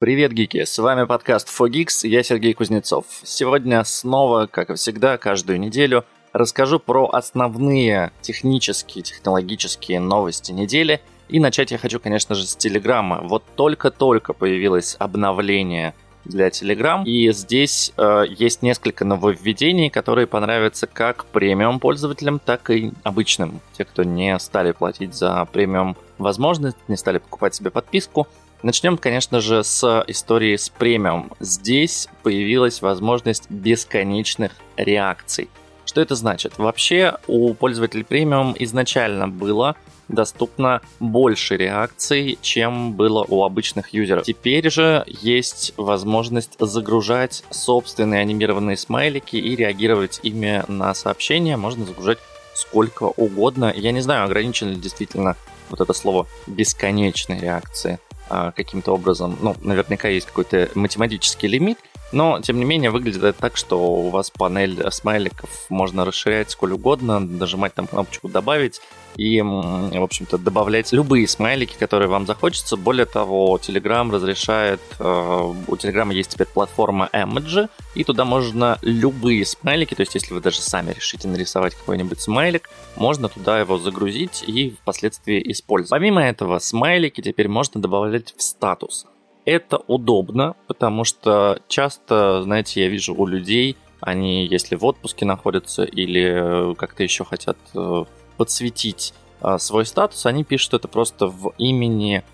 Привет, 0.00 0.30
гики! 0.32 0.64
С 0.64 0.78
вами 0.78 1.06
подкаст 1.06 1.48
Fogix, 1.48 2.06
я 2.06 2.22
Сергей 2.22 2.54
Кузнецов. 2.54 3.04
Сегодня 3.24 3.82
снова, 3.82 4.46
как 4.46 4.70
и 4.70 4.74
всегда, 4.74 5.18
каждую 5.18 5.58
неделю 5.58 6.04
расскажу 6.32 6.78
про 6.78 7.08
основные 7.08 8.12
технические, 8.20 9.02
технологические 9.02 9.98
новости 9.98 10.52
недели. 10.52 11.00
И 11.28 11.40
начать 11.40 11.72
я 11.72 11.78
хочу, 11.78 11.98
конечно 11.98 12.36
же, 12.36 12.46
с 12.46 12.54
Телеграма. 12.54 13.22
Вот 13.24 13.42
только-только 13.56 14.34
появилось 14.34 14.94
обновление 15.00 15.94
для 16.24 16.46
Telegram. 16.46 17.02
И 17.04 17.32
здесь 17.32 17.92
э, 17.96 18.22
есть 18.30 18.62
несколько 18.62 19.04
нововведений, 19.04 19.90
которые 19.90 20.28
понравятся 20.28 20.86
как 20.86 21.24
премиум 21.24 21.80
пользователям, 21.80 22.38
так 22.38 22.70
и 22.70 22.92
обычным. 23.02 23.60
Те, 23.76 23.84
кто 23.84 24.04
не 24.04 24.38
стали 24.38 24.70
платить 24.70 25.14
за 25.14 25.44
премиум 25.52 25.96
возможность, 26.18 26.76
не 26.86 26.96
стали 26.96 27.18
покупать 27.18 27.56
себе 27.56 27.72
подписку. 27.72 28.28
Начнем, 28.62 28.98
конечно 28.98 29.40
же, 29.40 29.62
с 29.62 30.04
истории 30.08 30.56
с 30.56 30.68
премиум. 30.68 31.32
Здесь 31.38 32.08
появилась 32.22 32.82
возможность 32.82 33.48
бесконечных 33.50 34.52
реакций. 34.76 35.48
Что 35.84 36.00
это 36.00 36.16
значит? 36.16 36.58
Вообще 36.58 37.16
у 37.28 37.54
пользователей 37.54 38.04
премиум 38.04 38.54
изначально 38.58 39.28
было 39.28 39.76
доступно 40.08 40.80
больше 41.00 41.56
реакций, 41.56 42.38
чем 42.42 42.94
было 42.94 43.24
у 43.28 43.44
обычных 43.44 43.94
юзеров. 43.94 44.24
Теперь 44.24 44.70
же 44.70 45.04
есть 45.06 45.72
возможность 45.76 46.56
загружать 46.58 47.44
собственные 47.50 48.20
анимированные 48.20 48.76
смайлики 48.76 49.36
и 49.36 49.54
реагировать 49.54 50.20
ими 50.22 50.64
на 50.66 50.94
сообщения. 50.94 51.56
Можно 51.56 51.86
загружать 51.86 52.18
сколько 52.54 53.04
угодно. 53.04 53.72
Я 53.74 53.92
не 53.92 54.00
знаю, 54.00 54.24
ограничено 54.24 54.70
ли 54.70 54.76
действительно 54.76 55.36
вот 55.70 55.80
это 55.80 55.92
слово 55.92 56.26
бесконечные 56.46 57.40
реакции. 57.40 57.98
А, 58.30 58.52
каким-то 58.52 58.92
образом, 58.92 59.38
ну, 59.40 59.56
наверняка 59.62 60.08
есть 60.08 60.26
какой-то 60.26 60.68
математический 60.74 61.48
лимит, 61.48 61.78
но, 62.12 62.40
тем 62.40 62.58
не 62.58 62.64
менее, 62.64 62.90
выглядит 62.90 63.22
это 63.22 63.38
так, 63.38 63.56
что 63.56 63.78
у 63.78 64.10
вас 64.10 64.30
панель 64.30 64.90
смайликов 64.90 65.50
можно 65.68 66.04
расширять 66.04 66.50
сколь 66.50 66.72
угодно, 66.72 67.18
нажимать 67.18 67.74
там 67.74 67.86
кнопочку 67.86 68.28
«Добавить» 68.28 68.80
и, 69.16 69.40
в 69.40 70.02
общем-то, 70.02 70.38
добавлять 70.38 70.92
любые 70.92 71.26
смайлики, 71.26 71.76
которые 71.76 72.08
вам 72.08 72.24
захочется. 72.24 72.76
Более 72.76 73.04
того, 73.04 73.58
Telegram 73.60 74.10
разрешает... 74.12 74.80
Э, 75.00 75.54
у 75.66 75.74
Telegram 75.74 76.12
есть 76.14 76.30
теперь 76.30 76.46
платформа 76.46 77.10
Emoji, 77.12 77.68
и 77.94 78.04
туда 78.04 78.24
можно 78.24 78.78
любые 78.82 79.44
смайлики, 79.44 79.94
то 79.94 80.02
есть 80.02 80.14
если 80.14 80.34
вы 80.34 80.40
даже 80.40 80.60
сами 80.60 80.92
решите 80.92 81.26
нарисовать 81.26 81.74
какой-нибудь 81.74 82.20
смайлик, 82.20 82.70
можно 82.94 83.28
туда 83.28 83.58
его 83.58 83.76
загрузить 83.78 84.44
и 84.46 84.70
впоследствии 84.70 85.42
использовать. 85.50 85.90
Помимо 85.90 86.22
этого, 86.22 86.60
смайлики 86.60 87.20
теперь 87.20 87.48
можно 87.48 87.80
добавлять 87.80 88.34
в 88.36 88.42
статус. 88.42 89.06
Это 89.48 89.78
удобно, 89.86 90.56
потому 90.66 91.04
что 91.04 91.58
часто, 91.68 92.42
знаете, 92.42 92.82
я 92.82 92.88
вижу 92.88 93.14
у 93.14 93.26
людей, 93.26 93.78
они, 93.98 94.44
если 94.44 94.76
в 94.76 94.84
отпуске 94.84 95.24
находятся 95.24 95.84
или 95.84 96.74
как-то 96.74 97.02
еще 97.02 97.24
хотят 97.24 97.56
э, 97.74 98.04
подсветить 98.36 99.14
э, 99.40 99.56
свой 99.58 99.86
статус, 99.86 100.26
они 100.26 100.44
пишут 100.44 100.74
это 100.74 100.86
просто 100.86 101.28
в 101.28 101.54
имени 101.56 102.24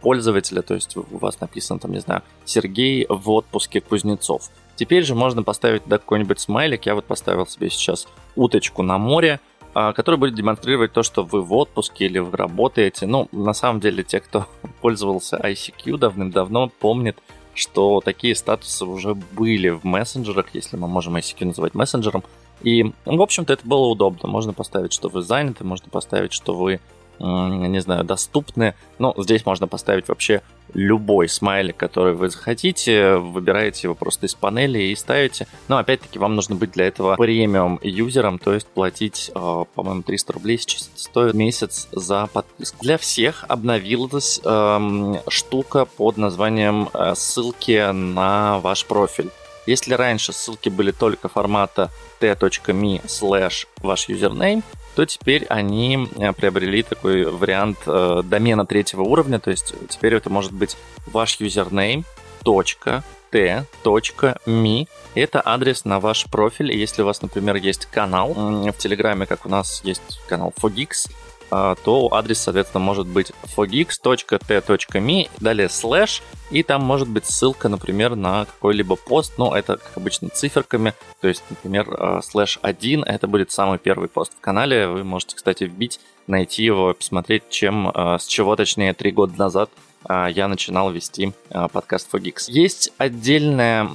пользователя, 0.00 0.62
то 0.62 0.74
есть 0.74 0.96
у 0.96 1.04
вас 1.12 1.40
написано 1.40 1.78
там, 1.78 1.92
не 1.92 2.00
знаю, 2.00 2.22
Сергей 2.44 3.06
в 3.08 3.30
отпуске 3.30 3.80
Кузнецов. 3.80 4.50
Теперь 4.74 5.04
же 5.04 5.14
можно 5.14 5.44
поставить 5.44 5.84
туда 5.84 5.98
какой-нибудь 5.98 6.40
смайлик. 6.40 6.86
Я 6.86 6.96
вот 6.96 7.04
поставил 7.04 7.46
себе 7.46 7.70
сейчас 7.70 8.08
уточку 8.34 8.82
на 8.82 8.98
море, 8.98 9.38
а, 9.53 9.53
который 9.74 10.16
будет 10.16 10.34
демонстрировать 10.34 10.92
то, 10.92 11.02
что 11.02 11.24
вы 11.24 11.42
в 11.42 11.52
отпуске 11.52 12.06
или 12.06 12.18
вы 12.18 12.36
работаете. 12.36 13.06
Ну, 13.06 13.28
на 13.32 13.52
самом 13.52 13.80
деле, 13.80 14.04
те, 14.04 14.20
кто 14.20 14.46
пользовался 14.80 15.36
ICQ 15.36 15.98
давным-давно, 15.98 16.68
помнят, 16.68 17.16
что 17.54 18.00
такие 18.00 18.34
статусы 18.34 18.84
уже 18.84 19.14
были 19.14 19.68
в 19.68 19.84
мессенджерах, 19.84 20.46
если 20.52 20.76
мы 20.76 20.88
можем 20.88 21.16
ICQ 21.16 21.46
называть 21.46 21.74
мессенджером. 21.74 22.24
И, 22.62 22.92
в 23.04 23.20
общем-то, 23.20 23.52
это 23.52 23.66
было 23.66 23.86
удобно. 23.86 24.28
Можно 24.28 24.52
поставить, 24.52 24.92
что 24.92 25.08
вы 25.08 25.22
заняты, 25.22 25.64
можно 25.64 25.88
поставить, 25.90 26.32
что 26.32 26.54
вы 26.54 26.80
не 27.18 27.80
знаю, 27.80 28.04
доступны. 28.04 28.74
Ну, 28.98 29.14
здесь 29.18 29.46
можно 29.46 29.66
поставить 29.66 30.08
вообще 30.08 30.42
любой 30.72 31.28
смайлик, 31.28 31.76
который 31.76 32.14
вы 32.14 32.28
захотите, 32.28 33.16
выбираете 33.16 33.86
его 33.86 33.94
просто 33.94 34.26
из 34.26 34.34
панели 34.34 34.78
и 34.78 34.96
ставите. 34.96 35.46
Но 35.68 35.78
опять-таки 35.78 36.18
вам 36.18 36.34
нужно 36.34 36.56
быть 36.56 36.72
для 36.72 36.86
этого 36.86 37.16
премиум 37.16 37.78
юзером, 37.82 38.38
то 38.38 38.54
есть 38.54 38.66
платить, 38.66 39.30
э, 39.34 39.64
по-моему, 39.74 40.02
300 40.02 40.32
рублей 40.32 40.58
сейчас 40.58 40.90
стоит 40.96 41.34
месяц 41.34 41.88
за 41.92 42.26
подписку. 42.32 42.78
Для 42.82 42.98
всех 42.98 43.44
обновилась 43.48 44.40
эм, 44.44 45.18
штука 45.28 45.84
под 45.84 46.16
названием 46.16 46.88
э, 46.92 47.14
ссылки 47.14 47.92
на 47.92 48.58
ваш 48.60 48.84
профиль. 48.86 49.30
Если 49.66 49.94
раньше 49.94 50.32
ссылки 50.32 50.68
были 50.68 50.90
только 50.90 51.28
формата 51.28 51.90
t.me 52.20 53.04
слэш 53.06 53.66
ваш 53.80 54.08
юзернейм, 54.08 54.62
то 54.94 55.04
теперь 55.06 55.44
они 55.46 56.08
э, 56.16 56.32
приобрели 56.32 56.82
такой 56.82 57.24
вариант 57.24 57.78
э, 57.86 58.22
домена 58.24 58.64
третьего 58.66 59.02
уровня, 59.02 59.40
то 59.40 59.50
есть 59.50 59.74
теперь 59.88 60.14
это 60.14 60.30
может 60.30 60.52
быть 60.52 60.76
ваш 61.06 61.40
юзернейм, 61.40 62.04
точка, 62.44 63.02
t.me. 63.30 64.86
Это 65.14 65.42
адрес 65.44 65.84
на 65.84 65.98
ваш 65.98 66.26
профиль. 66.26 66.72
Если 66.72 67.02
у 67.02 67.06
вас, 67.06 67.20
например, 67.20 67.56
есть 67.56 67.86
канал 67.86 68.32
в 68.32 68.72
Телеграме, 68.74 69.26
как 69.26 69.44
у 69.44 69.48
нас 69.48 69.80
есть 69.82 70.20
канал 70.28 70.52
Fogix, 70.60 71.10
то 71.50 72.08
адрес, 72.12 72.40
соответственно, 72.40 72.82
может 72.82 73.06
быть 73.06 73.32
fogix.t.me, 73.56 75.30
далее 75.40 75.68
слэш, 75.68 76.22
и 76.50 76.62
там 76.62 76.82
может 76.82 77.08
быть 77.08 77.26
ссылка, 77.26 77.68
например, 77.68 78.16
на 78.16 78.44
какой-либо 78.44 78.96
пост, 78.96 79.34
ну, 79.38 79.52
это, 79.52 79.76
как 79.76 79.96
обычно, 79.96 80.28
циферками, 80.28 80.94
то 81.20 81.28
есть, 81.28 81.42
например, 81.50 81.88
а, 81.90 82.22
слэш 82.22 82.58
1, 82.62 83.02
это 83.04 83.26
будет 83.26 83.50
самый 83.50 83.78
первый 83.78 84.08
пост 84.08 84.32
в 84.36 84.40
канале, 84.40 84.86
вы 84.86 85.04
можете, 85.04 85.36
кстати, 85.36 85.64
вбить, 85.64 86.00
найти 86.26 86.64
его, 86.64 86.94
посмотреть, 86.94 87.48
чем, 87.50 87.90
а, 87.92 88.18
с 88.18 88.26
чего, 88.26 88.56
точнее, 88.56 88.94
три 88.94 89.10
года 89.10 89.34
назад 89.36 89.70
я 90.06 90.48
начинал 90.48 90.90
вести 90.90 91.32
подкаст 91.48 92.12
Fogix. 92.12 92.44
Есть 92.48 92.92
отдельное 92.98 93.88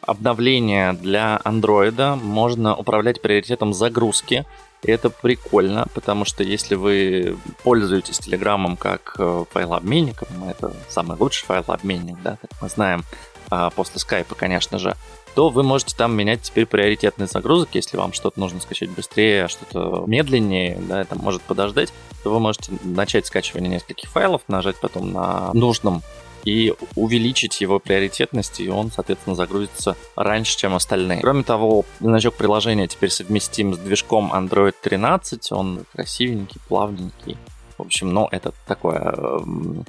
обновление 0.00 0.92
для 0.92 1.40
андроида. 1.42 2.14
Можно 2.14 2.76
управлять 2.76 3.20
приоритетом 3.20 3.74
загрузки. 3.74 4.46
И 4.82 4.90
это 4.90 5.10
прикольно, 5.10 5.86
потому 5.94 6.24
что 6.24 6.42
если 6.42 6.74
вы 6.74 7.36
пользуетесь 7.62 8.18
Телеграмом 8.18 8.76
как 8.76 9.14
э, 9.18 9.44
файлообменником, 9.50 10.28
это 10.48 10.74
самый 10.88 11.18
лучший 11.18 11.44
файлообменник, 11.44 12.16
да, 12.22 12.38
как 12.40 12.50
мы 12.62 12.68
знаем, 12.68 13.04
а, 13.50 13.70
после 13.70 13.98
скайпа, 13.98 14.34
конечно 14.34 14.78
же, 14.78 14.96
то 15.34 15.48
вы 15.48 15.62
можете 15.62 15.94
там 15.96 16.14
менять 16.14 16.42
теперь 16.42 16.66
приоритетный 16.66 17.26
загрузок, 17.26 17.70
если 17.72 17.96
вам 17.96 18.12
что-то 18.12 18.38
нужно 18.38 18.60
скачать 18.60 18.90
быстрее, 18.90 19.44
а 19.44 19.48
что-то 19.48 20.04
медленнее, 20.06 20.78
да, 20.80 21.02
это 21.02 21.16
может 21.16 21.42
подождать, 21.42 21.92
то 22.22 22.32
вы 22.32 22.40
можете 22.40 22.72
начать 22.84 23.26
скачивание 23.26 23.70
нескольких 23.70 24.08
файлов, 24.08 24.42
нажать 24.48 24.76
потом 24.80 25.12
на 25.12 25.52
нужном 25.52 26.02
и 26.44 26.74
увеличить 26.96 27.60
его 27.60 27.78
приоритетность, 27.78 28.60
и 28.60 28.68
он, 28.68 28.90
соответственно, 28.90 29.36
загрузится 29.36 29.96
раньше, 30.16 30.56
чем 30.56 30.74
остальные. 30.74 31.20
Кроме 31.20 31.42
того, 31.42 31.84
значок 32.00 32.34
приложения 32.34 32.86
теперь 32.86 33.10
совместим 33.10 33.74
с 33.74 33.78
движком 33.78 34.32
Android 34.32 34.74
13, 34.80 35.52
он 35.52 35.84
красивенький, 35.92 36.60
плавненький. 36.68 37.36
В 37.78 37.82
общем, 37.82 38.12
ну, 38.12 38.28
это 38.30 38.52
такое, 38.66 38.98
эм, 38.98 39.84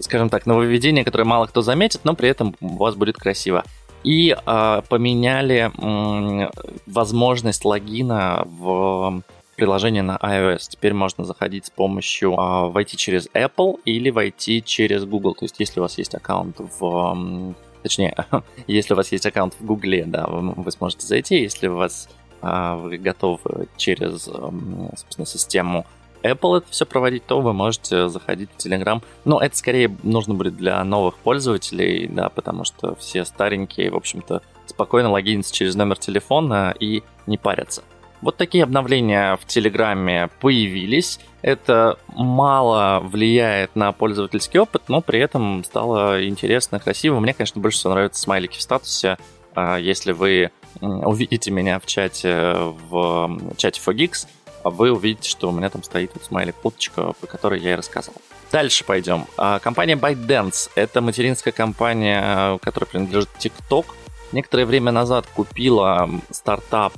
скажем 0.00 0.28
так, 0.28 0.46
нововведение, 0.46 1.04
которое 1.04 1.24
мало 1.24 1.46
кто 1.46 1.62
заметит, 1.62 2.00
но 2.04 2.14
при 2.14 2.28
этом 2.28 2.54
у 2.60 2.76
вас 2.76 2.94
будет 2.94 3.16
красиво. 3.16 3.64
И 4.04 4.30
э, 4.30 4.82
поменяли 4.88 5.72
э, 5.72 6.50
возможность 6.86 7.64
логина 7.64 8.44
в 8.46 9.22
приложение 9.56 10.02
на 10.02 10.16
iOS. 10.16 10.68
Теперь 10.70 10.94
можно 10.94 11.24
заходить 11.24 11.66
с 11.66 11.70
помощью, 11.70 12.32
э, 12.32 12.68
войти 12.70 12.96
через 12.96 13.28
Apple 13.34 13.80
или 13.84 14.10
войти 14.10 14.62
через 14.62 15.04
Google. 15.04 15.34
То 15.34 15.44
есть, 15.44 15.56
если 15.58 15.80
у 15.80 15.82
вас 15.82 15.98
есть 15.98 16.14
аккаунт 16.14 16.56
в... 16.58 17.54
Точнее, 17.82 18.14
если 18.66 18.94
у 18.94 18.96
вас 18.96 19.12
есть 19.12 19.26
аккаунт 19.26 19.54
в 19.58 19.64
Google, 19.64 20.04
да, 20.06 20.26
вы, 20.26 20.52
вы 20.52 20.70
сможете 20.70 21.06
зайти. 21.06 21.40
Если 21.40 21.68
у 21.68 21.76
вас 21.76 22.08
э, 22.42 22.74
вы 22.76 22.98
готовы 22.98 23.68
через, 23.76 24.24
собственно, 24.24 25.26
систему 25.26 25.86
Apple 26.22 26.58
это 26.58 26.66
все 26.70 26.86
проводить, 26.86 27.26
то 27.26 27.40
вы 27.40 27.52
можете 27.52 28.08
заходить 28.08 28.50
в 28.56 28.64
Telegram. 28.64 29.02
Но 29.24 29.40
это 29.40 29.56
скорее 29.56 29.96
нужно 30.02 30.34
будет 30.34 30.56
для 30.56 30.82
новых 30.84 31.16
пользователей, 31.18 32.08
да, 32.08 32.28
потому 32.28 32.64
что 32.64 32.94
все 32.96 33.24
старенькие, 33.24 33.90
в 33.90 33.96
общем-то, 33.96 34.42
спокойно 34.66 35.10
логинятся 35.10 35.54
через 35.54 35.74
номер 35.74 35.98
телефона 35.98 36.74
и 36.78 37.02
не 37.26 37.38
парятся. 37.38 37.82
Вот 38.22 38.36
такие 38.36 38.64
обновления 38.64 39.36
в 39.36 39.46
Телеграме 39.46 40.30
появились. 40.40 41.20
Это 41.42 41.98
мало 42.08 43.00
влияет 43.00 43.76
на 43.76 43.92
пользовательский 43.92 44.58
опыт, 44.58 44.82
но 44.88 45.00
при 45.00 45.20
этом 45.20 45.62
стало 45.64 46.26
интересно, 46.26 46.80
красиво. 46.80 47.20
Мне, 47.20 47.34
конечно, 47.34 47.60
больше 47.60 47.78
всего 47.78 47.92
нравятся 47.92 48.22
смайлики 48.22 48.58
в 48.58 48.62
статусе. 48.62 49.18
А, 49.54 49.76
если 49.76 50.12
вы 50.12 50.50
увидите 50.80 51.50
меня 51.50 51.78
в 51.78 51.86
чате 51.86 52.52
в 52.90 53.38
чате 53.56 53.80
Fogix, 53.84 54.26
вы 54.64 54.90
увидите, 54.90 55.30
что 55.30 55.48
у 55.48 55.52
меня 55.52 55.70
там 55.70 55.82
стоит 55.82 56.10
вот 56.14 56.24
смайлик 56.24 56.56
уточка, 56.64 57.12
про 57.12 57.26
который 57.26 57.60
я 57.60 57.72
и 57.72 57.76
рассказывал. 57.76 58.20
Дальше 58.50 58.84
пойдем. 58.84 59.26
А, 59.36 59.58
компания 59.58 59.94
ByteDance– 59.94 60.70
это 60.74 61.00
материнская 61.00 61.52
компания, 61.52 62.58
которая 62.58 62.88
принадлежит 62.88 63.28
TikTok. 63.38 63.86
Некоторое 64.32 64.66
время 64.66 64.92
назад 64.92 65.26
купила 65.34 66.08
стартап, 66.30 66.94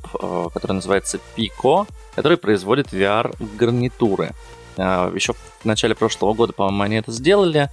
который 0.53 0.73
называется 0.73 1.21
Pico, 1.37 1.87
который 2.15 2.39
производит 2.39 2.93
VR-гарнитуры. 2.93 4.35
Еще 4.77 5.33
в 5.33 5.65
начале 5.65 5.95
прошлого 5.95 6.35
года, 6.35 6.53
по-моему, 6.53 6.83
они 6.83 6.97
это 6.97 7.13
сделали, 7.13 7.71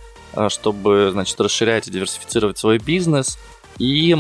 чтобы, 0.50 1.10
значит, 1.12 1.40
расширять 1.40 1.88
и 1.88 1.92
диверсифицировать 1.92 2.58
свой 2.58 2.80
бизнес– 2.80 3.38
и 3.78 4.16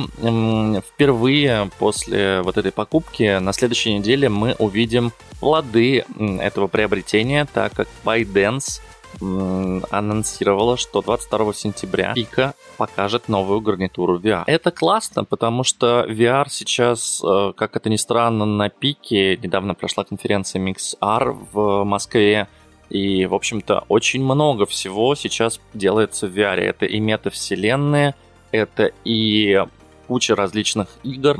впервые 0.93 1.69
после 1.79 2.41
вот 2.41 2.57
этой 2.57 2.71
покупки 2.71 3.39
на 3.39 3.53
следующей 3.53 3.93
неделе 3.93 4.27
мы 4.27 4.53
увидим 4.59 5.13
плоды 5.39 6.03
этого 6.19 6.67
приобретения, 6.67 7.47
так 7.53 7.73
как 7.73 7.87
ByteDance 8.03 8.81
анонсировала, 9.19 10.77
что 10.77 11.01
22 11.01 11.53
сентября 11.53 12.13
Пика 12.13 12.53
покажет 12.77 13.27
новую 13.29 13.61
гарнитуру 13.61 14.19
VR. 14.19 14.43
Это 14.47 14.71
классно, 14.71 15.23
потому 15.23 15.63
что 15.63 16.05
VR 16.07 16.47
сейчас, 16.49 17.21
э, 17.23 17.53
как 17.55 17.75
это 17.75 17.89
ни 17.89 17.95
странно, 17.95 18.45
на 18.45 18.69
пике. 18.69 19.37
Недавно 19.37 19.73
прошла 19.73 20.03
конференция 20.03 20.61
MixR 20.61 21.37
в 21.51 21.83
Москве. 21.83 22.47
И, 22.89 23.25
в 23.25 23.33
общем-то, 23.33 23.85
очень 23.87 24.23
много 24.23 24.65
всего 24.65 25.15
сейчас 25.15 25.59
делается 25.73 26.27
в 26.27 26.37
VR. 26.37 26.57
Это 26.57 26.85
и 26.85 26.99
метавселенные, 26.99 28.15
это 28.51 28.91
и 29.03 29.65
куча 30.07 30.35
различных 30.35 30.87
игр, 31.03 31.35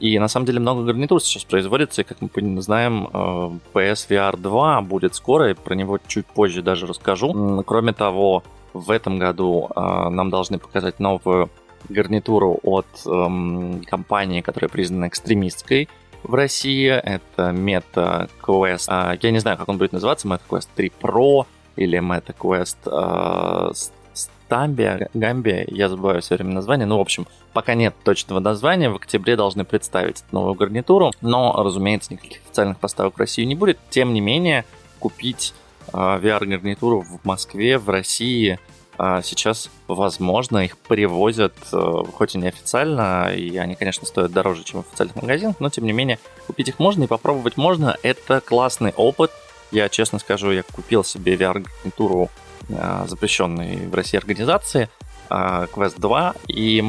и 0.00 0.18
на 0.18 0.28
самом 0.28 0.46
деле 0.46 0.60
много 0.60 0.84
гарнитур 0.84 1.20
сейчас 1.22 1.44
производится, 1.44 2.02
и 2.02 2.04
как 2.04 2.18
мы 2.20 2.62
знаем, 2.62 3.08
э, 3.12 3.50
PSVR 3.72 4.36
2 4.36 4.80
будет 4.82 5.14
скоро, 5.14 5.50
и 5.50 5.54
про 5.54 5.74
него 5.74 5.98
чуть 6.06 6.26
позже 6.26 6.62
даже 6.62 6.86
расскажу. 6.86 7.62
Кроме 7.66 7.92
того, 7.92 8.42
в 8.72 8.90
этом 8.90 9.18
году 9.18 9.68
э, 9.74 9.80
нам 10.08 10.30
должны 10.30 10.58
показать 10.58 11.00
новую 11.00 11.50
гарнитуру 11.88 12.58
от 12.62 12.86
эм, 13.06 13.82
компании, 13.84 14.40
которая 14.40 14.68
признана 14.68 15.08
экстремистской 15.08 15.88
в 16.22 16.34
России. 16.34 16.88
Это 16.88 17.50
Meta 17.50 18.30
Quest. 18.42 18.86
А, 18.88 19.16
я 19.20 19.30
не 19.30 19.38
знаю, 19.38 19.58
как 19.58 19.68
он 19.68 19.78
будет 19.78 19.92
называться, 19.92 20.26
Meta 20.26 20.40
Quest 20.48 20.68
3 20.74 20.92
Pro 21.00 21.46
или 21.76 21.98
Meta 22.00 22.34
Quest 22.36 22.78
Тамбия, 24.54 25.08
Гамбия, 25.14 25.64
я 25.66 25.88
забываю 25.88 26.22
все 26.22 26.36
время 26.36 26.52
название, 26.52 26.86
ну, 26.86 26.98
в 26.98 27.00
общем, 27.00 27.26
пока 27.52 27.74
нет 27.74 27.92
точного 28.04 28.38
названия, 28.38 28.88
в 28.88 28.94
октябре 28.94 29.34
должны 29.34 29.64
представить 29.64 30.22
новую 30.30 30.54
гарнитуру, 30.54 31.10
но, 31.20 31.52
разумеется, 31.60 32.12
никаких 32.12 32.40
официальных 32.46 32.78
поставок 32.78 33.16
в 33.16 33.18
Россию 33.18 33.48
не 33.48 33.56
будет, 33.56 33.80
тем 33.90 34.14
не 34.14 34.20
менее, 34.20 34.64
купить 35.00 35.54
э, 35.88 35.96
VR-гарнитуру 35.96 37.00
в 37.00 37.24
Москве, 37.24 37.78
в 37.78 37.90
России 37.90 38.60
э, 38.96 39.20
сейчас 39.24 39.70
возможно, 39.88 40.58
их 40.58 40.78
привозят, 40.78 41.54
э, 41.72 42.02
хоть 42.12 42.36
и 42.36 42.38
неофициально, 42.38 43.34
и 43.34 43.56
они, 43.56 43.74
конечно, 43.74 44.06
стоят 44.06 44.30
дороже, 44.30 44.62
чем 44.62 44.84
в 44.84 44.86
официальных 44.86 45.16
магазинах, 45.16 45.56
но, 45.58 45.68
тем 45.68 45.84
не 45.84 45.92
менее, 45.92 46.20
купить 46.46 46.68
их 46.68 46.78
можно 46.78 47.02
и 47.02 47.08
попробовать 47.08 47.56
можно, 47.56 47.96
это 48.04 48.40
классный 48.40 48.92
опыт, 48.96 49.32
я 49.72 49.88
честно 49.88 50.20
скажу, 50.20 50.52
я 50.52 50.62
купил 50.62 51.02
себе 51.02 51.34
VR-гарнитуру 51.34 52.30
запрещенной 53.06 53.86
в 53.86 53.94
России 53.94 54.18
организации, 54.18 54.88
э, 55.30 55.66
Quest 55.72 56.00
2, 56.00 56.34
и 56.48 56.80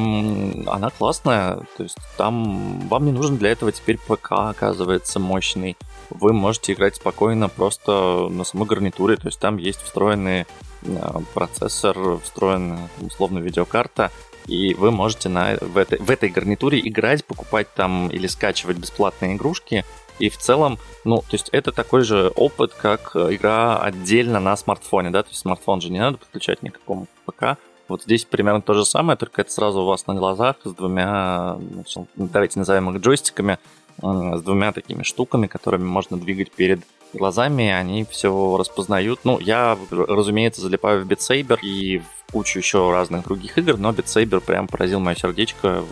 она 0.66 0.90
классная, 0.90 1.60
то 1.76 1.82
есть 1.82 1.98
там 2.16 2.80
вам 2.88 3.06
не 3.06 3.12
нужен 3.12 3.36
для 3.36 3.50
этого 3.50 3.72
теперь 3.72 3.98
ПК, 3.98 4.32
оказывается, 4.32 5.18
мощный. 5.18 5.76
Вы 6.10 6.32
можете 6.32 6.72
играть 6.72 6.96
спокойно 6.96 7.48
просто 7.48 8.28
на 8.30 8.44
самой 8.44 8.66
гарнитуре, 8.66 9.16
то 9.16 9.28
есть 9.28 9.40
там 9.40 9.56
есть 9.56 9.82
встроенный 9.82 10.46
э, 10.82 11.18
процессор, 11.34 12.18
встроенная 12.22 12.88
условно 13.00 13.38
видеокарта, 13.38 14.10
и 14.46 14.74
вы 14.74 14.90
можете 14.90 15.28
на, 15.28 15.56
в, 15.60 15.76
этой, 15.76 15.98
в 15.98 16.10
этой 16.10 16.28
гарнитуре 16.28 16.80
играть, 16.80 17.24
покупать 17.24 17.72
там 17.74 18.08
или 18.08 18.26
скачивать 18.26 18.78
бесплатные 18.78 19.34
игрушки, 19.34 19.84
и 20.18 20.28
в 20.28 20.36
целом, 20.38 20.78
ну, 21.04 21.18
то 21.18 21.32
есть 21.32 21.48
это 21.50 21.72
такой 21.72 22.02
же 22.02 22.32
опыт, 22.36 22.72
как 22.74 23.12
э, 23.14 23.34
игра 23.34 23.78
отдельно 23.78 24.40
на 24.40 24.56
смартфоне, 24.56 25.10
да, 25.10 25.22
то 25.22 25.30
есть 25.30 25.40
смартфон 25.40 25.80
же 25.80 25.90
не 25.90 25.98
надо 25.98 26.18
подключать 26.18 26.62
никакому 26.62 27.06
ПК. 27.24 27.58
Вот 27.88 28.02
здесь 28.02 28.24
примерно 28.24 28.62
то 28.62 28.74
же 28.74 28.84
самое, 28.84 29.16
только 29.16 29.42
это 29.42 29.52
сразу 29.52 29.82
у 29.82 29.86
вас 29.86 30.06
на 30.06 30.14
глазах 30.14 30.56
с 30.64 30.72
двумя, 30.72 31.56
значит, 31.72 32.04
давайте 32.16 32.58
назовем 32.58 32.90
их 32.90 33.00
джойстиками, 33.00 33.58
с 33.98 34.42
двумя 34.42 34.72
такими 34.72 35.02
штуками, 35.02 35.46
которыми 35.46 35.84
можно 35.84 36.16
двигать 36.18 36.50
перед 36.50 36.80
глазами, 37.16 37.70
они 37.70 38.04
все 38.04 38.56
распознают. 38.56 39.20
Ну, 39.24 39.38
я, 39.40 39.78
разумеется, 39.90 40.60
залипаю 40.60 41.04
в 41.04 41.08
Saber 41.08 41.58
и 41.60 41.98
в 41.98 42.32
кучу 42.32 42.58
еще 42.58 42.90
разных 42.90 43.24
других 43.24 43.58
игр, 43.58 43.76
но 43.76 43.90
Saber 43.90 44.40
прям 44.40 44.68
поразил 44.68 45.00
мое 45.00 45.16
сердечко 45.16 45.84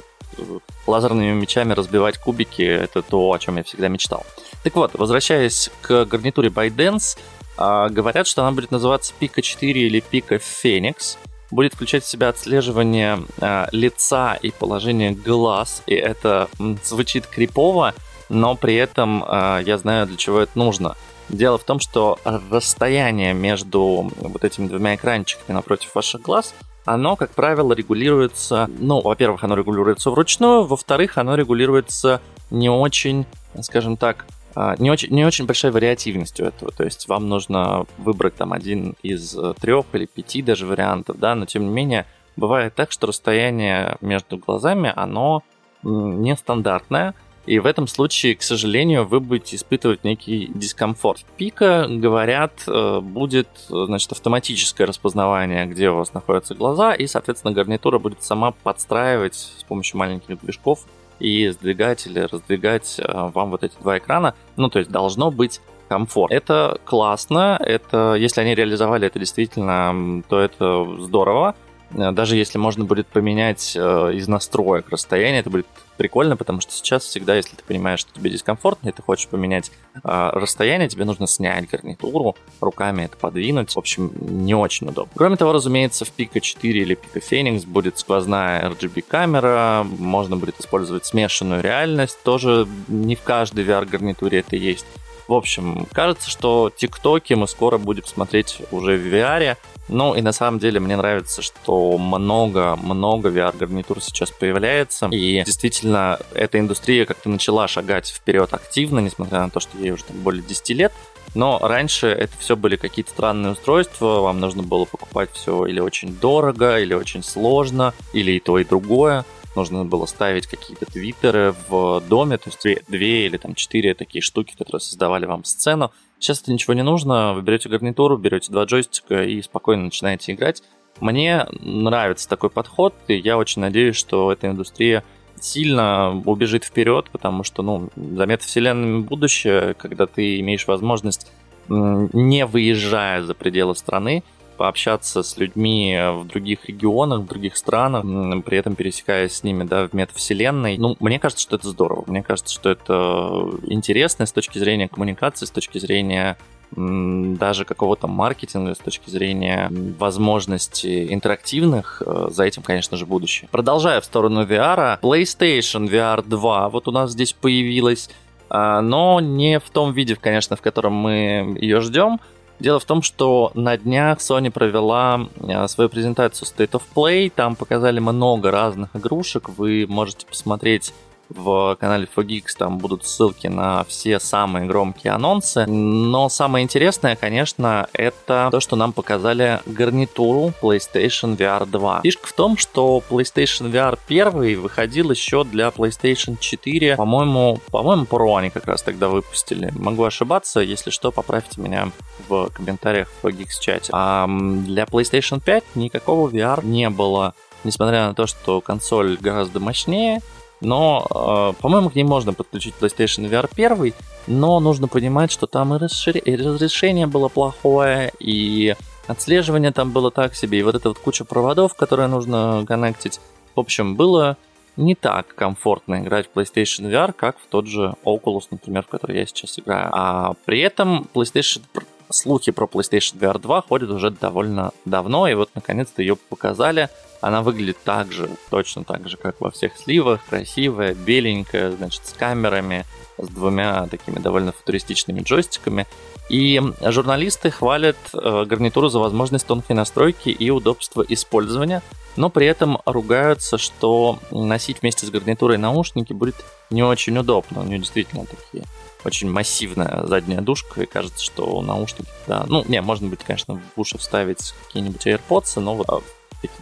лазерными 0.87 1.32
мечами 1.32 1.73
разбивать 1.73 2.19
кубики, 2.19 2.62
это 2.62 3.03
то, 3.03 3.32
о 3.32 3.38
чем 3.38 3.56
я 3.56 3.62
всегда 3.62 3.88
мечтал. 3.88 4.25
Так 4.62 4.75
вот, 4.75 4.93
возвращаясь 4.94 5.71
к 5.81 6.05
гарнитуре 6.06 6.49
ByteDance, 6.49 7.19
а, 7.56 7.88
говорят, 7.88 8.27
что 8.27 8.43
она 8.43 8.53
будет 8.53 8.70
называться 8.70 9.12
Pico 9.20 9.41
4 9.41 9.81
или 9.87 10.03
Pico 10.11 10.41
Phoenix, 10.41 11.17
будет 11.50 11.75
включать 11.75 12.05
в 12.05 12.09
себя 12.09 12.29
отслеживание 12.29 13.20
а, 13.41 13.69
лица 13.73 14.35
и 14.35 14.50
положение 14.50 15.12
глаз, 15.12 15.82
и 15.87 15.94
это 15.94 16.49
звучит 16.82 17.27
крипово, 17.27 17.94
но 18.29 18.56
при 18.56 18.75
этом 18.75 19.25
а, 19.27 19.61
я 19.61 19.79
знаю, 19.79 20.06
для 20.06 20.17
чего 20.17 20.41
это 20.41 20.59
нужно. 20.59 20.97
Дело 21.29 21.59
в 21.59 21.65
том, 21.65 21.81
что 21.81 22.19
расстояние 22.50 23.35
между 23.35 24.11
вот 24.17 24.44
этими 24.44 24.69
двумя 24.69 24.94
экранчиками 24.94 25.55
напротив 25.55 25.94
ваших 25.94 26.23
глаз 26.23 26.55
оно, 26.85 27.17
как 27.17 27.31
правило, 27.31 27.73
регулируется, 27.73 28.69
ну, 28.79 29.00
во-первых, 29.00 29.43
оно 29.43 29.55
регулируется 29.55 30.11
вручную, 30.11 30.65
во-вторых, 30.65 31.17
оно 31.17 31.35
регулируется 31.35 32.21
не 32.50 32.69
очень, 32.69 33.25
скажем 33.62 33.97
так, 33.97 34.26
а, 34.55 34.76
не 34.79 34.91
очень, 34.91 35.11
не 35.11 35.25
очень 35.25 35.47
большой 35.47 35.71
вариативностью 35.71 36.47
этого. 36.47 36.71
То 36.71 36.85
есть 36.85 37.09
вам 37.09 37.29
нужно 37.29 37.87
выбрать 37.99 38.37
там 38.37 38.53
один 38.53 38.97
из 39.03 39.37
э, 39.37 39.55
трех 39.61 39.87
или 39.94 40.06
пяти 40.06 40.43
даже 40.43 40.67
вариантов, 40.67 41.19
да, 41.19 41.35
но 41.35 41.47
тем 41.47 41.65
не 41.65 41.70
менее 41.70 42.06
бывает 42.37 42.75
так, 42.75 42.93
что 42.93 43.06
расстояние 43.06 43.97
между 44.00 44.37
глазами, 44.37 44.93
оно 44.94 45.43
нестандартное, 45.82 47.15
и 47.46 47.58
в 47.58 47.67
этом 47.67 47.87
случае, 47.87 48.37
к 48.37 48.43
сожалению, 48.43 49.06
вы 49.06 49.20
будете 49.20 49.56
испытывать 49.56 50.05
некий 50.05 50.50
дискомфорт. 50.55 51.25
Пика, 51.37 51.87
говорят, 51.88 52.64
э, 52.67 53.00
будет 53.00 53.49
значит, 53.69 54.12
автоматическое 54.12 54.87
распознавание, 54.87 55.67
где 55.67 55.91
у 55.91 55.96
вас 55.96 56.14
находятся 56.14 56.55
глаза, 56.55 56.94
и, 56.94 57.06
соответственно, 57.06 57.52
гарнитура 57.52 57.99
будет 57.99 58.23
сама 58.23 58.52
подстраивать 58.52 59.35
с 59.35 59.64
помощью 59.64 59.99
маленьких 59.99 60.41
движков 60.41 60.86
и 61.20 61.48
сдвигать 61.51 62.06
или 62.06 62.20
раздвигать 62.20 62.96
э, 62.98 63.31
вам 63.34 63.51
вот 63.51 63.63
эти 63.63 63.74
два 63.81 63.98
экрана. 63.98 64.34
Ну, 64.56 64.69
то 64.69 64.79
есть 64.79 64.91
должно 64.91 65.31
быть 65.31 65.60
комфорт. 65.89 66.32
Это 66.32 66.79
классно, 66.84 67.58
это, 67.60 68.15
если 68.15 68.41
они 68.41 68.55
реализовали 68.55 69.06
это 69.06 69.19
действительно, 69.19 70.22
то 70.29 70.41
это 70.41 70.86
здорово. 71.01 71.55
Э, 71.94 72.13
даже 72.13 72.36
если 72.36 72.58
можно 72.58 72.84
будет 72.84 73.06
поменять 73.06 73.74
из 73.77 74.29
настроек 74.29 74.89
расстояние, 74.91 75.41
это 75.41 75.51
будет 75.51 75.67
прикольно, 75.96 76.36
потому 76.36 76.60
что 76.60 76.72
сейчас 76.72 77.05
всегда, 77.05 77.36
если 77.36 77.56
ты 77.56 77.63
понимаешь, 77.65 78.01
что 78.01 78.13
тебе 78.13 78.31
дискомфортно, 78.31 78.89
и 78.89 78.93
ты 78.93 79.03
хочешь 79.03 79.29
поменять 79.29 79.70
э, 79.94 80.01
расстояние, 80.03 80.89
тебе 80.89 81.05
нужно 81.05 81.27
снять 81.27 81.69
гарнитуру, 81.69 82.36
руками 82.60 83.05
это 83.05 83.17
подвинуть. 83.17 83.74
В 83.74 83.79
общем, 83.79 84.13
не 84.20 84.55
очень 84.55 84.89
удобно. 84.89 85.13
Кроме 85.15 85.36
того, 85.36 85.53
разумеется, 85.53 86.05
в 86.05 86.13
Pico 86.17 86.41
4 86.41 86.81
или 86.81 86.96
Pico 86.96 87.22
Phoenix 87.22 87.67
будет 87.67 87.98
сквозная 87.98 88.69
RGB 88.70 89.03
камера, 89.03 89.86
можно 89.98 90.36
будет 90.36 90.60
использовать 90.60 91.06
смешанную 91.06 91.63
реальность, 91.63 92.19
тоже 92.22 92.67
не 92.89 93.15
в 93.15 93.22
каждой 93.22 93.65
VR-гарнитуре 93.65 94.41
это 94.41 94.56
есть. 94.56 94.86
В 95.27 95.32
общем, 95.32 95.86
кажется, 95.93 96.29
что 96.29 96.70
тиктоки 96.74 97.32
мы 97.32 97.48
скоро 97.48 97.79
будем 97.79 98.05
смотреть 98.05 98.58
уже 98.70 98.98
в 98.98 99.06
VR, 99.06 99.56
ну 99.88 100.14
и 100.14 100.22
на 100.22 100.32
самом 100.32 100.58
деле 100.58 100.81
мне 100.81 100.96
нравится, 100.96 101.43
что 101.43 101.98
много-много 101.98 103.29
VR-гарнитур 103.29 104.00
сейчас 104.00 104.31
появляется. 104.31 105.08
И 105.10 105.43
действительно, 105.44 106.19
эта 106.34 106.58
индустрия 106.58 107.05
как-то 107.05 107.29
начала 107.29 107.69
шагать 107.69 108.08
вперед 108.08 108.53
активно, 108.53 109.00
несмотря 109.00 109.41
на 109.41 109.50
то, 109.50 109.60
что 109.60 109.76
ей 109.79 109.91
уже 109.91 110.05
там 110.05 110.19
более 110.20 110.43
10 110.43 110.70
лет. 110.70 110.93
Но 111.34 111.58
раньше 111.60 112.06
это 112.06 112.32
все 112.38 112.56
были 112.56 112.76
какие-то 112.76 113.10
странные 113.10 113.53
устройства, 113.53 114.20
вам 114.20 114.38
нужно 114.38 114.62
было 114.62 114.84
покупать 114.84 115.31
все 115.32 115.67
или 115.67 115.81
очень 115.81 116.14
дорого, 116.14 116.79
или 116.79 116.94
очень 116.94 117.24
сложно, 117.24 117.93
или 118.12 118.32
и 118.32 118.41
то, 118.41 118.58
и 118.58 118.64
другое. 118.64 119.24
Нужно 119.56 119.84
было 119.84 120.06
ставить 120.06 120.46
какие-то 120.46 120.86
твиттеры 120.86 121.55
в 121.69 122.00
доме, 122.08 122.38
то 122.38 122.50
есть 122.50 122.62
две, 122.62 122.82
две 122.88 123.26
или 123.26 123.36
там 123.36 123.55
четыре 123.55 123.94
такие 123.94 124.22
штуки, 124.22 124.55
которые 124.56 124.81
создавали 124.81 125.26
вам 125.26 125.44
сцену. 125.44 125.93
Сейчас 126.25 126.41
это 126.41 126.55
ничего 126.55 126.73
не 126.73 126.83
нужно, 126.83 127.35
вы 127.35 127.43
берете 127.43 127.69
гарнитуру, 127.69 128.17
берете 128.17 128.51
два 128.51 128.65
джойстика 128.65 129.25
и 129.25 129.43
спокойно 129.43 129.85
начинаете 129.85 130.33
играть. 130.33 130.63
Мне 130.99 131.47
нравится 131.61 132.27
такой 132.27 132.49
подход, 132.49 132.95
и 133.09 133.15
я 133.17 133.37
очень 133.37 133.61
надеюсь, 133.61 133.97
что 133.97 134.33
эта 134.33 134.47
индустрия 134.47 135.05
сильно 135.39 136.19
убежит 136.25 136.65
вперед, 136.65 137.11
потому 137.13 137.43
что, 137.45 137.63
ну, 137.63 137.91
за 137.95 138.25
метавселенными 138.25 139.03
будущее, 139.03 139.75
когда 139.75 140.07
ты 140.07 140.41
имеешь 140.41 140.67
возможность, 140.67 141.31
не 141.69 142.47
выезжая 142.47 143.23
за 143.23 143.35
пределы 143.35 143.77
страны, 143.77 144.25
пообщаться 144.56 145.23
с 145.23 145.37
людьми 145.37 145.96
в 146.13 146.27
других 146.27 146.67
регионах, 146.67 147.20
в 147.20 147.27
других 147.27 147.56
странах, 147.56 148.05
при 148.44 148.58
этом 148.58 148.75
пересекаясь 148.75 149.34
с 149.34 149.43
ними, 149.43 149.65
да, 149.65 149.89
в 149.89 149.93
метавселенной. 149.93 150.79
Ну, 150.79 150.96
мне 151.01 151.19
кажется, 151.19 151.43
что 151.43 151.56
это 151.56 151.69
здорово. 151.69 152.05
Мне 152.06 152.23
кажется, 152.23 152.55
что 152.55 152.70
это 152.70 153.51
интересно 153.65 154.27
с 154.27 154.32
точки 154.32 154.58
зрения 154.58 154.89
коммуникации, 154.89 155.46
с 155.46 155.51
точки 155.51 155.79
зрения 155.79 156.37
даже 156.77 157.65
какого-то 157.65 158.08
маркетинга 158.08 158.75
с 158.75 158.79
точки 158.79 159.08
зрения 159.08 159.70
возможностей 159.99 161.13
интерактивных, 161.13 162.03
э, 162.05 162.29
за 162.31 162.44
этим, 162.44 162.63
конечно 162.63 162.96
же, 162.96 163.06
будущее. 163.06 163.49
Продолжая 163.53 164.01
в 164.01 164.05
сторону 164.05 164.44
VR, 164.44 164.99
PlayStation 165.01 165.89
VR 165.89 166.27
2 166.27 166.69
вот 166.70 166.89
у 166.89 166.91
нас 166.91 167.13
здесь 167.13 167.32
появилась, 167.32 168.11
а, 168.49 168.81
но 168.81 169.20
не 169.20 169.61
в 169.61 169.70
том 169.70 169.93
виде, 169.93 170.17
конечно, 170.17 170.56
в 170.56 170.63
котором 170.63 170.94
мы 170.94 171.56
ее 171.61 171.81
ждем. 171.81 172.20
Дело 172.61 172.79
в 172.79 172.84
том, 172.84 173.03
что 173.03 173.51
на 173.55 173.77
днях 173.77 174.19
Sony 174.19 174.51
провела 174.51 175.29
э, 175.41 175.67
свою 175.69 175.91
презентацию 175.91 176.49
State 176.49 176.70
of 176.70 176.82
Play, 176.94 177.31
там 177.34 177.56
показали 177.56 177.99
много 177.99 178.51
разных 178.51 178.94
игрушек, 178.94 179.49
вы 179.49 179.87
можете 179.89 180.27
посмотреть 180.27 180.94
в 181.29 181.77
канале 181.77 182.09
4Geeks 182.15 182.57
там 182.59 182.79
будут 182.79 183.07
ссылки 183.07 183.47
на 183.47 183.85
все 183.85 184.21
самые 184.21 184.67
громкие 184.67 185.13
анонсы. 185.13 185.67
Но 185.67 186.29
самое 186.29 186.65
интересное, 186.65 187.17
конечно, 187.17 187.89
это 187.93 188.49
то, 188.51 188.61
что 188.61 188.77
нам 188.77 188.93
показали 188.93 189.61
гарнитуру 189.67 190.53
PlayStation 190.63 191.37
VR 191.37 191.67
2. 191.67 192.01
Фишка 192.03 192.27
в 192.27 192.33
том, 192.33 192.57
что 192.57 193.03
PlayStation 193.09 193.71
VR 193.71 193.99
1 194.07 194.61
выходил 194.61 195.11
еще 195.11 195.45
для 195.45 195.69
PlayStation 195.69 196.37
4, 196.39 196.97
по-моему, 196.97 197.61
по-моему, 197.71 198.05
Pro 198.05 198.39
они 198.39 198.51
как 198.51 198.67
раз 198.67 198.83
тогда 198.83 199.09
выпустили. 199.09 199.73
Могу 199.77 200.05
ошибаться, 200.05 200.61
если 200.61 200.91
что, 200.91 201.11
поправьте 201.11 201.61
меня 201.61 201.91
в 202.29 202.49
комментариях 202.51 203.09
в 203.09 203.27
4Geeks 203.27 203.61
чате. 203.61 203.91
А 203.93 204.27
для 204.29 204.85
PlayStation 204.85 205.43
5 205.43 205.65
никакого 205.75 206.29
VR 206.29 206.65
не 206.65 206.91
было. 206.91 207.35
Несмотря 207.65 208.09
на 208.09 208.15
то, 208.15 208.27
что 208.27 208.61
консоль 208.61 209.17
гораздо 209.19 209.59
мощнее, 209.59 210.21
но, 210.61 211.53
э, 211.56 211.61
по-моему, 211.61 211.91
к 211.91 211.94
ней 211.94 212.05
можно 212.05 212.32
подключить 212.32 212.75
PlayStation 212.81 213.29
VR 213.29 213.49
1, 213.53 213.94
но 214.27 214.61
нужно 214.61 214.89
понимать, 214.89 215.31
что 215.31 215.46
там 215.46 215.75
и, 215.75 215.79
расшир... 215.79 216.17
и 216.17 216.37
разрешение 216.37 217.06
было 217.06 217.29
плохое, 217.29 218.13
и 218.19 218.75
отслеживание 219.06 219.73
там 219.73 219.91
было 219.91 220.11
так 220.11 220.34
себе, 220.34 220.58
и 220.58 220.63
вот 220.63 220.75
эта 220.75 220.89
вот 220.89 220.99
куча 220.99 221.25
проводов, 221.25 221.75
которые 221.75 222.08
нужно 222.08 222.65
коннектить. 222.67 223.20
В 223.55 223.61
общем, 223.61 223.96
было 223.96 224.37
не 224.77 224.94
так 224.94 225.34
комфортно 225.34 226.01
играть 226.01 226.29
в 226.29 226.37
PlayStation 226.37 226.91
VR, 226.91 227.13
как 227.13 227.39
в 227.39 227.46
тот 227.49 227.67
же 227.67 227.94
Oculus, 228.05 228.44
например, 228.51 228.82
в 228.82 228.89
который 228.89 229.19
я 229.19 229.27
сейчас 229.27 229.58
играю. 229.58 229.91
А 229.93 230.34
при 230.44 230.61
этом 230.61 231.08
PlayStation 231.15 231.63
слухи 232.11 232.53
про 232.53 232.67
PlayStation 232.67 233.19
VR 233.19 233.39
2 233.39 233.63
ходят 233.63 233.91
уже 233.91 234.11
довольно 234.11 234.73
давно, 234.84 235.29
и 235.29 235.34
вот 235.34 235.51
наконец-то 235.55 236.03
ее 236.03 236.17
показали. 236.17 236.89
Она 237.25 237.41
выглядит 237.41 237.79
так 237.85 238.13
же, 238.13 238.29
точно 238.51 238.85
так 238.85 239.09
же, 239.09 239.17
как 239.17 239.41
во 239.41 239.51
всех 239.51 239.79
сливах, 239.79 240.21
красивая, 240.29 240.93
беленькая, 240.93 241.71
значит, 241.71 242.07
с 242.07 242.13
камерами, 242.13 242.85
с 243.17 243.29
двумя 243.29 243.87
такими 243.87 244.19
довольно 244.19 244.53
футуристичными 244.53 245.21
джойстиками. 245.21 245.87
И 246.29 246.61
журналисты 246.83 247.51
хвалят 247.51 247.97
э, 248.13 248.45
гарнитуру 248.45 248.91
за 248.91 248.99
возможность 248.99 249.47
тонкой 249.47 249.73
настройки 249.73 250.29
и 250.29 250.51
удобство 250.51 251.03
использования, 251.09 251.81
но 252.17 252.29
при 252.29 252.47
этом 252.47 252.81
ругаются, 252.85 253.57
что 253.57 254.19
носить 254.31 254.83
вместе 254.83 255.07
с 255.07 255.11
гарнитурой 255.11 255.57
наушники 255.57 256.13
будет 256.13 256.37
не 256.69 256.83
очень 256.83 257.17
удобно. 257.17 257.63
У 257.63 257.65
нее 257.65 257.79
действительно 257.79 258.27
такие 258.27 258.65
очень 259.03 259.31
массивная 259.31 260.07
задняя 260.07 260.43
душка, 260.43 260.83
и 260.83 260.87
кажется, 260.87 261.25
что 261.25 261.63
наушники, 261.63 262.11
да, 262.27 262.45
ну, 262.49 262.65
не, 262.69 262.83
можно 262.83 263.09
будет, 263.09 263.23
конечно, 263.23 263.63
в 263.75 263.81
уши 263.81 263.97
вставить 263.97 264.53
какие-нибудь 264.67 265.07
AirPods, 265.07 265.61
но 265.61 265.75
вот 265.75 266.05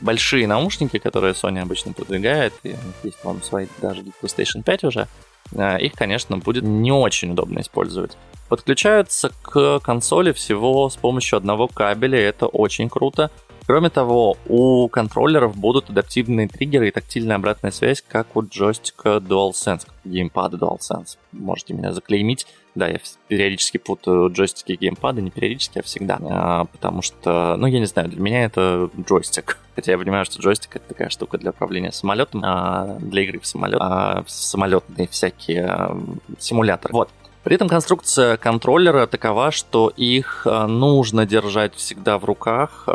большие 0.01 0.47
наушники, 0.47 0.99
которые 0.99 1.35
Sony 1.35 1.61
обычно 1.61 1.93
продвигает, 1.93 2.53
и 2.63 2.75
есть, 3.03 3.19
по-моему, 3.23 3.43
свои 3.45 3.67
даже 3.81 4.03
для 4.03 4.13
PlayStation 4.21 4.63
5 4.63 4.85
уже, 4.85 5.09
э, 5.53 5.81
их, 5.81 5.93
конечно, 5.93 6.39
будет 6.39 6.65
не 6.65 6.93
очень 6.93 7.33
удобно 7.33 7.61
использовать. 7.61 8.17
Подключаются 8.49 9.33
к 9.43 9.81
консоли 9.81 10.33
всего 10.33 10.91
с 10.91 10.97
помощью 10.97 11.39
одного 11.39 11.69
кабеля, 11.69 12.21
это 12.21 12.47
очень 12.47 12.89
круто. 12.89 13.31
Кроме 13.67 13.91
того, 13.91 14.37
у 14.49 14.89
контроллеров 14.89 15.57
будут 15.57 15.91
адаптивные 15.91 16.49
триггеры 16.49 16.89
и 16.89 16.91
тактильная 16.91 17.37
обратная 17.37 17.71
связь, 17.71 18.03
как 18.07 18.37
у 18.37 18.43
джойстика 18.43 19.17
DualSense, 19.17 19.87
геймпада 20.05 20.57
DualSense. 20.57 21.17
Можете 21.33 21.75
меня 21.75 21.93
заклеймить. 21.93 22.47
Да, 22.75 22.89
я 22.89 22.99
периодически 23.29 23.77
путаю 23.77 24.33
джойстики 24.33 24.73
и 24.73 24.77
геймпады, 24.77 25.21
не 25.21 25.31
периодически, 25.31 25.79
а 25.79 25.83
всегда. 25.83 26.19
А, 26.23 26.65
потому 26.65 27.03
что, 27.03 27.57
ну, 27.59 27.67
я 27.67 27.79
не 27.79 27.87
знаю, 27.87 28.09
для 28.09 28.21
меня 28.21 28.45
это 28.45 28.91
джойстик. 28.99 29.59
Хотя 29.75 29.93
я 29.93 29.99
понимаю, 29.99 30.25
что 30.25 30.41
джойстик 30.41 30.77
это 30.77 30.89
такая 30.89 31.11
штука 31.11 31.39
для 31.39 31.51
управления 31.51 31.93
самолетом, 31.93 32.43
а 32.45 32.97
для 32.99 33.23
игры 33.23 33.41
в 33.41 33.47
самолет, 33.47 33.79
а 33.81 34.25
самолетные 34.27 35.07
всякие 35.09 35.67
а, 35.67 35.99
симуляторы. 36.39 36.93
Вот. 36.93 37.11
При 37.45 37.57
этом 37.57 37.69
конструкция 37.69 38.37
контроллера 38.37 39.07
такова, 39.07 39.51
что 39.51 39.93
их 39.97 40.47
э, 40.47 40.67
нужно 40.67 41.27
держать 41.27 41.75
всегда 41.75 42.19
в 42.19 42.25
руках, 42.25 42.85
э, 42.87 42.91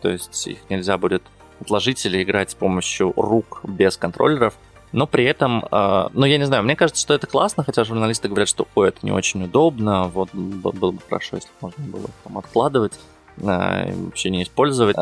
то 0.00 0.08
есть 0.08 0.46
их 0.48 0.58
нельзя 0.68 0.98
будет 0.98 1.22
отложить 1.60 2.04
или 2.04 2.22
играть 2.22 2.50
с 2.50 2.54
помощью 2.54 3.12
рук 3.16 3.60
без 3.62 3.96
контроллеров. 3.96 4.54
Но 4.90 5.06
при 5.06 5.24
этом, 5.24 5.64
э, 5.70 6.08
ну 6.12 6.26
я 6.26 6.38
не 6.38 6.46
знаю, 6.46 6.64
мне 6.64 6.74
кажется, 6.74 7.00
что 7.00 7.14
это 7.14 7.28
классно, 7.28 7.62
хотя 7.62 7.84
журналисты 7.84 8.26
говорят, 8.26 8.48
что 8.48 8.66
ой, 8.74 8.88
это 8.88 8.98
не 9.02 9.12
очень 9.12 9.44
удобно, 9.44 10.08
вот 10.08 10.30
было 10.34 10.90
бы 10.90 10.98
хорошо, 11.08 11.36
если 11.36 11.50
можно 11.60 11.84
было 11.84 12.08
там 12.24 12.38
откладывать 12.38 12.94
вообще 13.36 14.28
не 14.28 14.42
использовать. 14.42 14.96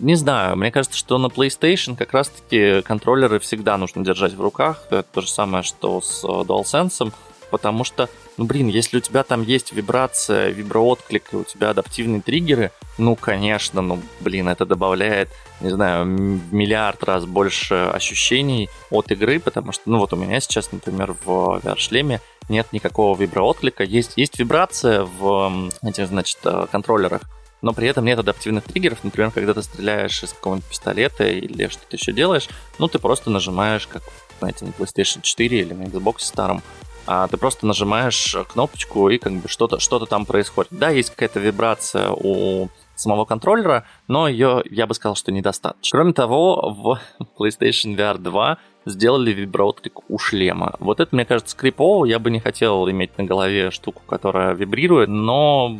Не 0.00 0.14
знаю, 0.16 0.56
мне 0.56 0.72
кажется, 0.72 0.98
что 0.98 1.18
на 1.18 1.26
PlayStation 1.26 1.94
как 1.94 2.12
раз-таки 2.12 2.82
контроллеры 2.82 3.38
всегда 3.38 3.76
нужно 3.76 4.02
держать 4.02 4.32
в 4.32 4.40
руках. 4.40 4.86
Это 4.90 5.04
то 5.04 5.20
же 5.20 5.28
самое, 5.28 5.62
что 5.62 6.00
с 6.00 6.24
DualSense 6.24 7.12
потому 7.54 7.84
что, 7.84 8.08
ну, 8.36 8.46
блин, 8.46 8.66
если 8.66 8.96
у 8.96 9.00
тебя 9.00 9.22
там 9.22 9.42
есть 9.42 9.72
вибрация, 9.72 10.48
виброотклик, 10.48 11.32
и 11.32 11.36
у 11.36 11.44
тебя 11.44 11.70
адаптивные 11.70 12.20
триггеры, 12.20 12.72
ну, 12.98 13.14
конечно, 13.14 13.80
ну, 13.80 14.02
блин, 14.18 14.48
это 14.48 14.66
добавляет, 14.66 15.28
не 15.60 15.70
знаю, 15.70 16.04
миллиард 16.04 17.04
раз 17.04 17.26
больше 17.26 17.76
ощущений 17.94 18.68
от 18.90 19.12
игры, 19.12 19.38
потому 19.38 19.70
что, 19.70 19.88
ну, 19.88 19.98
вот 19.98 20.12
у 20.12 20.16
меня 20.16 20.40
сейчас, 20.40 20.72
например, 20.72 21.14
в 21.24 21.60
VR-шлеме 21.62 22.20
нет 22.48 22.72
никакого 22.72 23.16
виброотклика, 23.16 23.84
есть, 23.84 24.14
есть 24.16 24.36
вибрация 24.36 25.04
в 25.04 25.70
этих, 25.84 26.08
значит, 26.08 26.38
э, 26.42 26.66
контроллерах, 26.72 27.22
но 27.62 27.72
при 27.72 27.86
этом 27.86 28.04
нет 28.04 28.18
адаптивных 28.18 28.64
триггеров. 28.64 29.04
Например, 29.04 29.30
когда 29.30 29.54
ты 29.54 29.62
стреляешь 29.62 30.24
из 30.24 30.32
какого-нибудь 30.32 30.68
пистолета 30.68 31.24
или 31.24 31.68
что-то 31.68 31.94
еще 31.96 32.12
делаешь, 32.12 32.48
ну, 32.80 32.88
ты 32.88 32.98
просто 32.98 33.30
нажимаешь, 33.30 33.86
как, 33.86 34.02
знаете, 34.40 34.64
на 34.64 34.70
PlayStation 34.70 35.20
4 35.22 35.60
или 35.60 35.72
на 35.72 35.84
Xbox 35.84 36.16
старом, 36.18 36.64
а 37.06 37.28
ты 37.28 37.36
просто 37.36 37.66
нажимаешь 37.66 38.36
кнопочку 38.48 39.08
и 39.08 39.18
как 39.18 39.32
бы 39.34 39.48
что-то 39.48 39.80
что 39.80 40.04
там 40.06 40.26
происходит. 40.26 40.72
Да, 40.72 40.90
есть 40.90 41.10
какая-то 41.10 41.40
вибрация 41.40 42.10
у 42.10 42.68
самого 42.96 43.24
контроллера, 43.24 43.84
но 44.08 44.28
ее, 44.28 44.62
я 44.70 44.86
бы 44.86 44.94
сказал, 44.94 45.16
что 45.16 45.32
недостаточно. 45.32 45.96
Кроме 45.96 46.12
того, 46.12 46.70
в 46.70 47.00
PlayStation 47.38 47.96
VR 47.96 48.18
2 48.18 48.58
сделали 48.86 49.32
виброотклик 49.32 50.10
у 50.10 50.18
шлема. 50.18 50.74
Вот 50.78 51.00
это, 51.00 51.14
мне 51.14 51.24
кажется, 51.24 51.56
крипово. 51.56 52.04
Я 52.04 52.18
бы 52.18 52.30
не 52.30 52.40
хотел 52.40 52.88
иметь 52.90 53.16
на 53.18 53.24
голове 53.24 53.70
штуку, 53.70 54.02
которая 54.06 54.54
вибрирует, 54.54 55.08
но, 55.08 55.74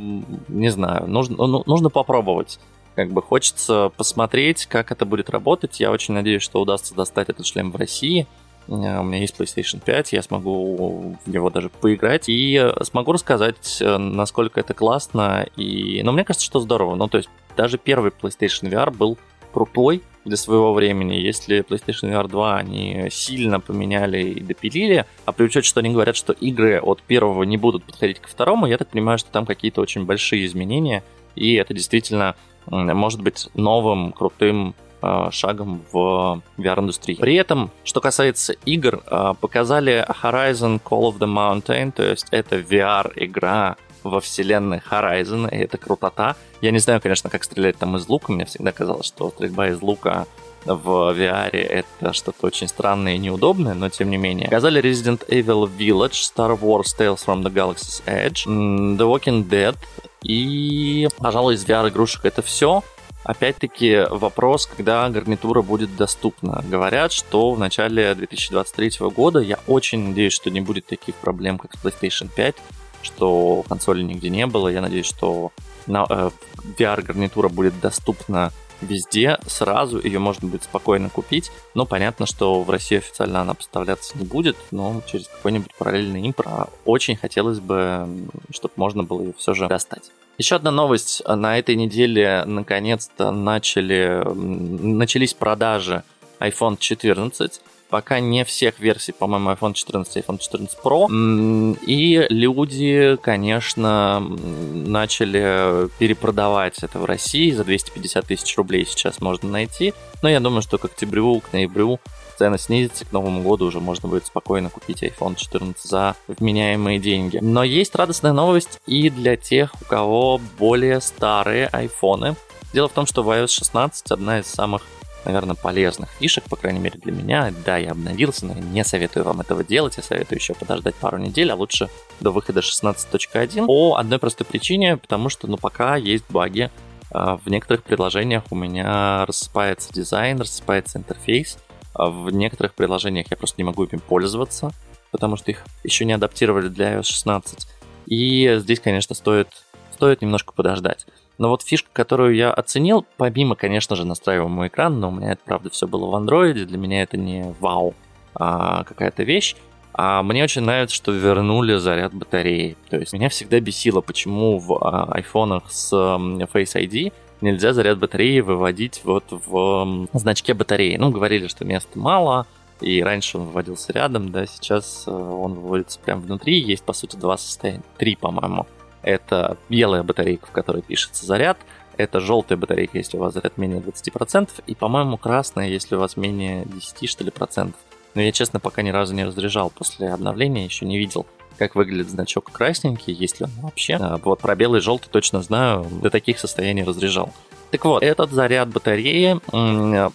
не 0.48 0.70
знаю, 0.70 1.06
нужно, 1.06 1.36
ну, 1.46 1.62
нужно 1.66 1.90
попробовать. 1.90 2.58
Как 2.94 3.12
бы 3.12 3.22
хочется 3.22 3.90
посмотреть, 3.96 4.66
как 4.66 4.92
это 4.92 5.04
будет 5.04 5.28
работать. 5.28 5.80
Я 5.80 5.90
очень 5.90 6.14
надеюсь, 6.14 6.42
что 6.42 6.60
удастся 6.60 6.94
достать 6.94 7.28
этот 7.28 7.44
шлем 7.44 7.72
в 7.72 7.76
России. 7.76 8.26
У 8.66 8.76
меня 8.76 9.18
есть 9.18 9.38
PlayStation 9.38 9.82
5, 9.84 10.12
я 10.12 10.22
смогу 10.22 11.16
в 11.24 11.30
него 11.30 11.50
даже 11.50 11.68
поиграть 11.68 12.28
и 12.28 12.72
смогу 12.82 13.12
рассказать, 13.12 13.78
э, 13.80 13.98
насколько 13.98 14.60
это 14.60 14.72
классно. 14.72 15.46
И... 15.56 16.02
Но 16.02 16.12
мне 16.12 16.24
кажется, 16.24 16.46
что 16.46 16.60
здорово. 16.60 16.94
Ну, 16.94 17.08
то 17.08 17.18
есть 17.18 17.28
даже 17.56 17.76
первый 17.76 18.10
PlayStation 18.10 18.70
VR 18.70 18.90
был 18.90 19.18
крутой 19.52 20.02
для 20.24 20.38
своего 20.38 20.72
времени. 20.72 21.14
Если 21.16 21.60
PlayStation 21.60 22.10
VR 22.10 22.26
2 22.26 22.56
они 22.56 23.08
сильно 23.10 23.60
поменяли 23.60 24.22
и 24.30 24.40
допилили, 24.40 25.04
а 25.26 25.32
при 25.32 25.44
учете, 25.44 25.68
что 25.68 25.80
они 25.80 25.90
говорят, 25.90 26.16
что 26.16 26.32
игры 26.32 26.80
от 26.80 27.02
первого 27.02 27.42
не 27.42 27.58
будут 27.58 27.84
подходить 27.84 28.20
ко 28.20 28.28
второму, 28.28 28.66
я 28.66 28.78
так 28.78 28.88
понимаю, 28.88 29.18
что 29.18 29.30
там 29.30 29.44
какие-то 29.44 29.82
очень 29.82 30.06
большие 30.06 30.46
изменения, 30.46 31.04
и 31.36 31.54
это 31.54 31.74
действительно 31.74 32.34
может 32.66 33.20
быть 33.20 33.48
новым, 33.54 34.12
крутым 34.12 34.74
Э, 34.74 34.83
шагом 35.30 35.82
в 35.92 36.42
VR-индустрии. 36.58 37.16
При 37.16 37.34
этом, 37.34 37.70
что 37.84 38.00
касается 38.00 38.54
игр, 38.64 39.02
э, 39.06 39.34
показали 39.40 40.06
Horizon 40.22 40.80
Call 40.82 41.12
of 41.12 41.18
the 41.18 41.26
Mountain, 41.26 41.92
то 41.92 42.02
есть 42.02 42.26
это 42.30 42.56
VR-игра 42.56 43.76
во 44.02 44.20
вселенной 44.20 44.80
Horizon, 44.90 45.50
и 45.50 45.56
это 45.56 45.78
крутота. 45.78 46.36
Я 46.60 46.70
не 46.70 46.78
знаю, 46.78 47.00
конечно, 47.00 47.30
как 47.30 47.44
стрелять 47.44 47.76
там 47.78 47.96
из 47.96 48.08
лука, 48.08 48.32
мне 48.32 48.44
всегда 48.44 48.72
казалось, 48.72 49.06
что 49.06 49.30
стрельба 49.30 49.68
из 49.68 49.80
лука 49.80 50.26
в 50.64 51.14
VR 51.14 51.50
это 51.50 52.12
что-то 52.12 52.46
очень 52.46 52.68
странное 52.68 53.16
и 53.16 53.18
неудобное, 53.18 53.74
но 53.74 53.88
тем 53.88 54.10
не 54.10 54.16
менее. 54.16 54.46
Показали 54.46 54.82
Resident 54.82 55.26
Evil 55.28 55.70
Village, 55.70 56.12
Star 56.12 56.58
Wars 56.58 56.94
Tales 56.98 57.24
from 57.24 57.42
the 57.42 57.52
Galaxy's 57.52 58.02
Edge, 58.06 58.46
The 58.46 58.98
Walking 58.98 59.46
Dead, 59.48 59.76
И, 60.22 61.06
пожалуй, 61.18 61.54
из 61.54 61.64
VR-игрушек 61.64 62.24
это 62.24 62.40
все. 62.40 62.82
Опять-таки 63.24 64.06
вопрос, 64.10 64.66
когда 64.66 65.08
гарнитура 65.08 65.62
будет 65.62 65.96
доступна. 65.96 66.62
Говорят, 66.68 67.10
что 67.10 67.52
в 67.52 67.58
начале 67.58 68.14
2023 68.14 69.08
года, 69.08 69.40
я 69.40 69.58
очень 69.66 70.08
надеюсь, 70.08 70.34
что 70.34 70.50
не 70.50 70.60
будет 70.60 70.86
таких 70.86 71.14
проблем, 71.14 71.58
как 71.58 71.74
с 71.74 71.82
PlayStation 71.82 72.28
5, 72.34 72.54
что 73.02 73.64
консоли 73.66 74.02
нигде 74.02 74.28
не 74.28 74.46
было. 74.46 74.68
Я 74.68 74.82
надеюсь, 74.82 75.06
что 75.06 75.52
на, 75.86 76.06
э, 76.08 76.30
VR-гарнитура 76.78 77.48
будет 77.48 77.80
доступна 77.80 78.52
везде 78.80 79.38
сразу, 79.46 79.98
ее 80.02 80.18
можно 80.18 80.48
будет 80.48 80.64
спокойно 80.64 81.08
купить, 81.08 81.50
но 81.74 81.86
понятно, 81.86 82.26
что 82.26 82.62
в 82.62 82.68
России 82.68 82.98
официально 82.98 83.40
она 83.40 83.54
поставляться 83.54 84.18
не 84.18 84.26
будет, 84.26 84.56
но 84.70 85.00
через 85.06 85.28
какой-нибудь 85.28 85.74
параллельный 85.78 86.20
импорт 86.22 86.70
очень 86.84 87.16
хотелось 87.16 87.60
бы, 87.60 88.06
чтобы 88.50 88.74
можно 88.76 89.02
было 89.02 89.22
ее 89.22 89.32
все 89.38 89.54
же 89.54 89.68
достать. 89.68 90.10
Еще 90.36 90.56
одна 90.56 90.70
новость. 90.70 91.22
На 91.26 91.58
этой 91.58 91.76
неделе 91.76 92.44
наконец-то 92.44 93.30
начали, 93.30 94.22
начались 94.34 95.34
продажи 95.34 96.02
iPhone 96.40 96.76
14 96.78 97.60
пока 97.94 98.18
не 98.18 98.44
всех 98.44 98.80
версий, 98.80 99.12
по-моему, 99.12 99.50
iPhone 99.50 99.72
14 99.72 100.16
и 100.16 100.18
iPhone 100.18 100.38
14 100.38 100.78
Pro. 100.82 101.78
И 101.86 102.26
люди, 102.28 103.16
конечно, 103.22 104.18
начали 104.18 105.88
перепродавать 106.00 106.82
это 106.82 106.98
в 106.98 107.04
России. 107.04 107.52
За 107.52 107.62
250 107.62 108.26
тысяч 108.26 108.56
рублей 108.56 108.84
сейчас 108.84 109.20
можно 109.20 109.48
найти. 109.48 109.94
Но 110.22 110.28
я 110.28 110.40
думаю, 110.40 110.62
что 110.62 110.76
к 110.78 110.86
октябрю, 110.86 111.38
к 111.38 111.52
ноябрю 111.52 112.00
цена 112.36 112.58
снизится, 112.58 113.04
к 113.04 113.12
Новому 113.12 113.42
году 113.42 113.66
уже 113.66 113.80
можно 113.80 114.08
будет 114.08 114.26
спокойно 114.26 114.70
купить 114.70 115.02
iPhone 115.02 115.36
14 115.36 115.82
за 115.82 116.16
вменяемые 116.26 116.98
деньги. 116.98 117.38
Но 117.40 117.64
есть 117.64 117.94
радостная 117.94 118.32
новость 118.32 118.80
и 118.86 119.10
для 119.10 119.36
тех, 119.36 119.74
у 119.80 119.84
кого 119.84 120.40
более 120.58 121.00
старые 121.00 121.66
айфоны. 121.68 122.36
Дело 122.72 122.88
в 122.88 122.92
том, 122.92 123.06
что 123.06 123.22
в 123.22 123.30
iOS 123.30 123.48
16 123.48 124.10
одна 124.10 124.40
из 124.40 124.46
самых 124.46 124.82
наверное, 125.24 125.54
полезных 125.54 126.10
фишек, 126.10 126.44
по 126.44 126.56
крайней 126.56 126.78
мере 126.78 126.98
для 126.98 127.12
меня. 127.12 127.52
Да, 127.64 127.76
я 127.76 127.92
обновился, 127.92 128.46
но 128.46 128.54
я 128.54 128.60
не 128.60 128.84
советую 128.84 129.24
вам 129.24 129.40
этого 129.40 129.64
делать. 129.64 129.96
Я 129.96 130.02
советую 130.02 130.38
еще 130.38 130.54
подождать 130.54 130.94
пару 130.96 131.18
недель, 131.18 131.50
а 131.50 131.54
лучше 131.54 131.88
до 132.20 132.30
выхода 132.30 132.60
16.1. 132.60 133.66
По 133.66 133.96
одной 133.96 134.18
простой 134.18 134.46
причине, 134.46 134.96
потому 134.96 135.28
что, 135.28 135.46
ну, 135.46 135.56
пока 135.56 135.96
есть 135.96 136.24
баги. 136.28 136.70
А, 137.10 137.36
в 137.36 137.48
некоторых 137.48 137.84
приложениях 137.84 138.44
у 138.50 138.56
меня 138.56 139.24
рассыпается 139.26 139.92
дизайн, 139.92 140.40
рассыпается 140.40 140.98
интерфейс. 140.98 141.58
А 141.94 142.10
в 142.10 142.30
некоторых 142.30 142.74
приложениях 142.74 143.26
я 143.30 143.36
просто 143.36 143.56
не 143.58 143.64
могу 143.64 143.84
им 143.84 144.00
пользоваться, 144.00 144.72
потому 145.10 145.36
что 145.36 145.50
их 145.50 145.64
еще 145.84 146.04
не 146.04 146.12
адаптировали 146.12 146.68
для 146.68 146.94
iOS 146.94 147.04
16. 147.04 147.68
И 148.06 148.56
здесь, 148.58 148.80
конечно, 148.80 149.14
стоит, 149.14 149.48
стоит 149.92 150.22
немножко 150.22 150.52
подождать. 150.52 151.06
Но 151.38 151.48
вот 151.48 151.62
фишка, 151.62 151.88
которую 151.92 152.34
я 152.34 152.52
оценил, 152.52 153.06
помимо, 153.16 153.56
конечно 153.56 153.96
же, 153.96 154.04
настраиваемого 154.04 154.68
экрана, 154.68 154.96
но 154.96 155.08
у 155.08 155.12
меня 155.12 155.32
это, 155.32 155.40
правда, 155.44 155.70
все 155.70 155.86
было 155.86 156.06
в 156.06 156.14
андроиде, 156.14 156.64
для 156.64 156.78
меня 156.78 157.02
это 157.02 157.16
не 157.16 157.54
вау 157.60 157.94
а 158.36 158.82
какая-то 158.84 159.22
вещь, 159.22 159.54
а 159.92 160.24
мне 160.24 160.42
очень 160.42 160.62
нравится, 160.62 160.96
что 160.96 161.12
вернули 161.12 161.76
заряд 161.76 162.12
батареи. 162.12 162.76
То 162.90 162.98
есть 162.98 163.12
меня 163.12 163.28
всегда 163.28 163.60
бесило, 163.60 164.00
почему 164.00 164.58
в 164.58 164.74
а, 164.74 165.04
айфонах 165.12 165.70
с 165.70 165.92
Face 165.92 166.74
ID 166.74 167.12
нельзя 167.44 167.72
заряд 167.72 167.98
батареи 167.98 168.40
выводить 168.40 169.02
вот 169.04 169.24
в 169.30 170.08
значке 170.14 170.54
батареи. 170.54 170.96
Ну, 170.96 171.10
говорили, 171.10 171.46
что 171.46 171.64
места 171.64 171.98
мало, 171.98 172.46
и 172.80 173.02
раньше 173.02 173.38
он 173.38 173.46
выводился 173.46 173.92
рядом, 173.92 174.32
да, 174.32 174.46
сейчас 174.46 175.04
э, 175.06 175.10
он 175.10 175.54
выводится 175.54 175.98
прямо 176.00 176.22
внутри. 176.22 176.58
Есть, 176.58 176.82
по 176.82 176.92
сути, 176.92 177.16
два 177.16 177.36
состояния, 177.36 177.82
три, 177.98 178.16
по-моему. 178.16 178.66
Это 179.02 179.56
белая 179.68 180.02
батарейка, 180.02 180.46
в 180.46 180.50
которой 180.50 180.82
пишется 180.82 181.24
заряд. 181.24 181.58
Это 181.96 182.18
желтая 182.18 182.58
батарейка, 182.58 182.98
если 182.98 183.16
у 183.16 183.20
вас 183.20 183.34
заряд 183.34 183.56
менее 183.58 183.80
20%. 183.80 184.48
И, 184.66 184.74
по-моему, 184.74 185.18
красная, 185.18 185.68
если 185.68 185.94
у 185.94 186.00
вас 186.00 186.16
менее 186.16 186.64
10, 186.66 187.08
что 187.08 187.22
ли, 187.22 187.30
процентов. 187.30 187.78
Но 188.14 188.22
я, 188.22 188.32
честно, 188.32 188.58
пока 188.58 188.82
ни 188.82 188.90
разу 188.90 189.14
не 189.14 189.24
разряжал 189.24 189.70
после 189.70 190.08
обновления, 190.08 190.64
еще 190.64 190.86
не 190.86 190.98
видел, 190.98 191.26
как 191.58 191.74
выглядит 191.74 192.10
значок 192.10 192.50
красненький, 192.50 193.12
есть 193.12 193.40
ли 193.40 193.46
он 193.46 193.52
вообще. 193.62 193.94
А, 193.94 194.18
вот 194.22 194.40
про 194.40 194.54
белый 194.54 194.80
и 194.80 194.82
желтый 194.82 195.08
точно 195.10 195.42
знаю, 195.42 195.86
до 195.90 196.10
таких 196.10 196.38
состояний 196.38 196.84
разряжал. 196.84 197.32
Так 197.74 197.86
вот, 197.86 198.04
этот 198.04 198.30
заряд 198.30 198.68
батареи 198.68 199.40